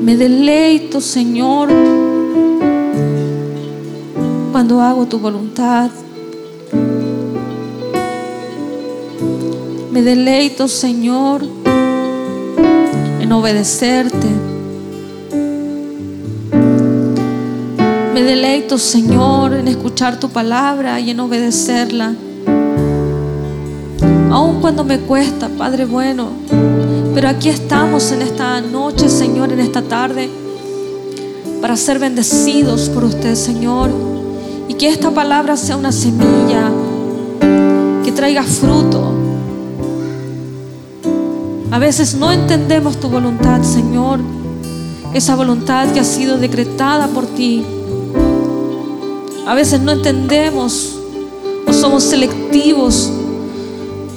Me 0.00 0.16
deleito, 0.16 1.00
Señor, 1.00 1.70
cuando 4.52 4.80
hago 4.80 5.06
tu 5.06 5.18
voluntad. 5.18 5.90
Me 9.90 10.02
deleito, 10.02 10.68
Señor, 10.68 11.42
en 13.20 13.32
obedecerte. 13.32 14.28
Me 18.14 18.22
deleito, 18.22 18.78
Señor, 18.78 19.54
en 19.54 19.66
escuchar 19.66 20.20
tu 20.20 20.28
palabra 20.28 21.00
y 21.00 21.10
en 21.10 21.18
obedecerla. 21.18 22.14
Aun 24.34 24.60
cuando 24.60 24.82
me 24.82 24.98
cuesta, 24.98 25.48
Padre 25.48 25.84
bueno. 25.84 26.26
Pero 27.14 27.28
aquí 27.28 27.50
estamos 27.50 28.10
en 28.10 28.20
esta 28.20 28.60
noche, 28.60 29.08
Señor, 29.08 29.52
en 29.52 29.60
esta 29.60 29.80
tarde, 29.80 30.28
para 31.60 31.76
ser 31.76 32.00
bendecidos 32.00 32.88
por 32.88 33.04
usted, 33.04 33.36
Señor. 33.36 33.90
Y 34.66 34.74
que 34.74 34.88
esta 34.88 35.12
palabra 35.12 35.56
sea 35.56 35.76
una 35.76 35.92
semilla 35.92 36.68
que 38.04 38.10
traiga 38.10 38.42
fruto. 38.42 39.12
A 41.70 41.78
veces 41.78 42.16
no 42.16 42.32
entendemos 42.32 42.98
tu 42.98 43.08
voluntad, 43.08 43.62
Señor. 43.62 44.18
Esa 45.12 45.36
voluntad 45.36 45.92
que 45.92 46.00
ha 46.00 46.04
sido 46.04 46.38
decretada 46.38 47.06
por 47.06 47.26
ti. 47.26 47.64
A 49.46 49.54
veces 49.54 49.78
no 49.80 49.92
entendemos 49.92 50.96
o 51.68 51.72
somos 51.72 52.02
selectivos 52.02 53.12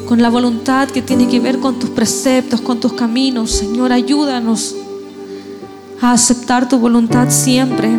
con 0.07 0.21
la 0.21 0.29
voluntad 0.29 0.87
que 0.87 1.01
tiene 1.01 1.27
que 1.27 1.41
ver 1.41 1.59
con 1.59 1.79
tus 1.79 1.89
preceptos, 1.89 2.61
con 2.61 2.79
tus 2.79 2.93
caminos. 2.93 3.51
Señor, 3.51 3.91
ayúdanos 3.91 4.73
a 6.01 6.13
aceptar 6.13 6.69
tu 6.69 6.79
voluntad 6.79 7.27
siempre. 7.29 7.89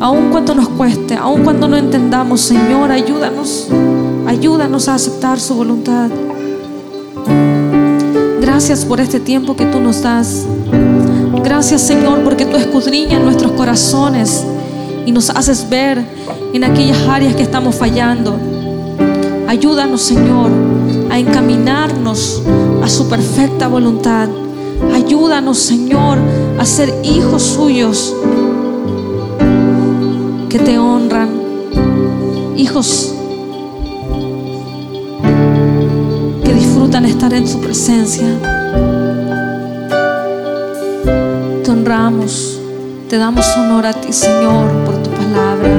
Aun 0.00 0.30
cuando 0.30 0.54
nos 0.56 0.68
cueste, 0.68 1.14
aun 1.14 1.44
cuando 1.44 1.68
no 1.68 1.76
entendamos, 1.76 2.40
Señor, 2.40 2.90
ayúdanos. 2.90 3.68
Ayúdanos 4.26 4.88
a 4.88 4.94
aceptar 4.94 5.38
su 5.38 5.54
voluntad. 5.54 6.10
Gracias 8.40 8.84
por 8.84 9.00
este 9.00 9.20
tiempo 9.20 9.54
que 9.54 9.66
tú 9.66 9.78
nos 9.78 10.02
das. 10.02 10.46
Gracias, 11.44 11.82
Señor, 11.82 12.24
porque 12.24 12.44
tú 12.44 12.56
escudriñas 12.56 13.22
nuestros 13.22 13.52
corazones 13.52 14.44
y 15.06 15.12
nos 15.12 15.30
haces 15.30 15.68
ver 15.70 16.04
en 16.52 16.64
aquellas 16.64 16.98
áreas 17.06 17.36
que 17.36 17.42
estamos 17.44 17.76
fallando. 17.76 18.55
Ayúdanos, 19.48 20.02
Señor, 20.02 20.50
a 21.08 21.18
encaminarnos 21.18 22.42
a 22.82 22.88
su 22.88 23.08
perfecta 23.08 23.68
voluntad. 23.68 24.28
Ayúdanos, 24.92 25.58
Señor, 25.58 26.18
a 26.58 26.64
ser 26.64 26.92
hijos 27.04 27.42
suyos 27.42 28.14
que 30.48 30.58
te 30.58 30.78
honran. 30.78 31.28
Hijos 32.56 33.14
que 36.44 36.52
disfrutan 36.52 37.04
estar 37.04 37.32
en 37.32 37.46
su 37.46 37.60
presencia. 37.60 38.26
Te 41.62 41.70
honramos, 41.70 42.58
te 43.08 43.16
damos 43.16 43.46
honor 43.56 43.86
a 43.86 43.92
ti, 43.92 44.12
Señor, 44.12 44.70
por 44.84 44.96
tu 45.02 45.10
palabra. 45.10 45.75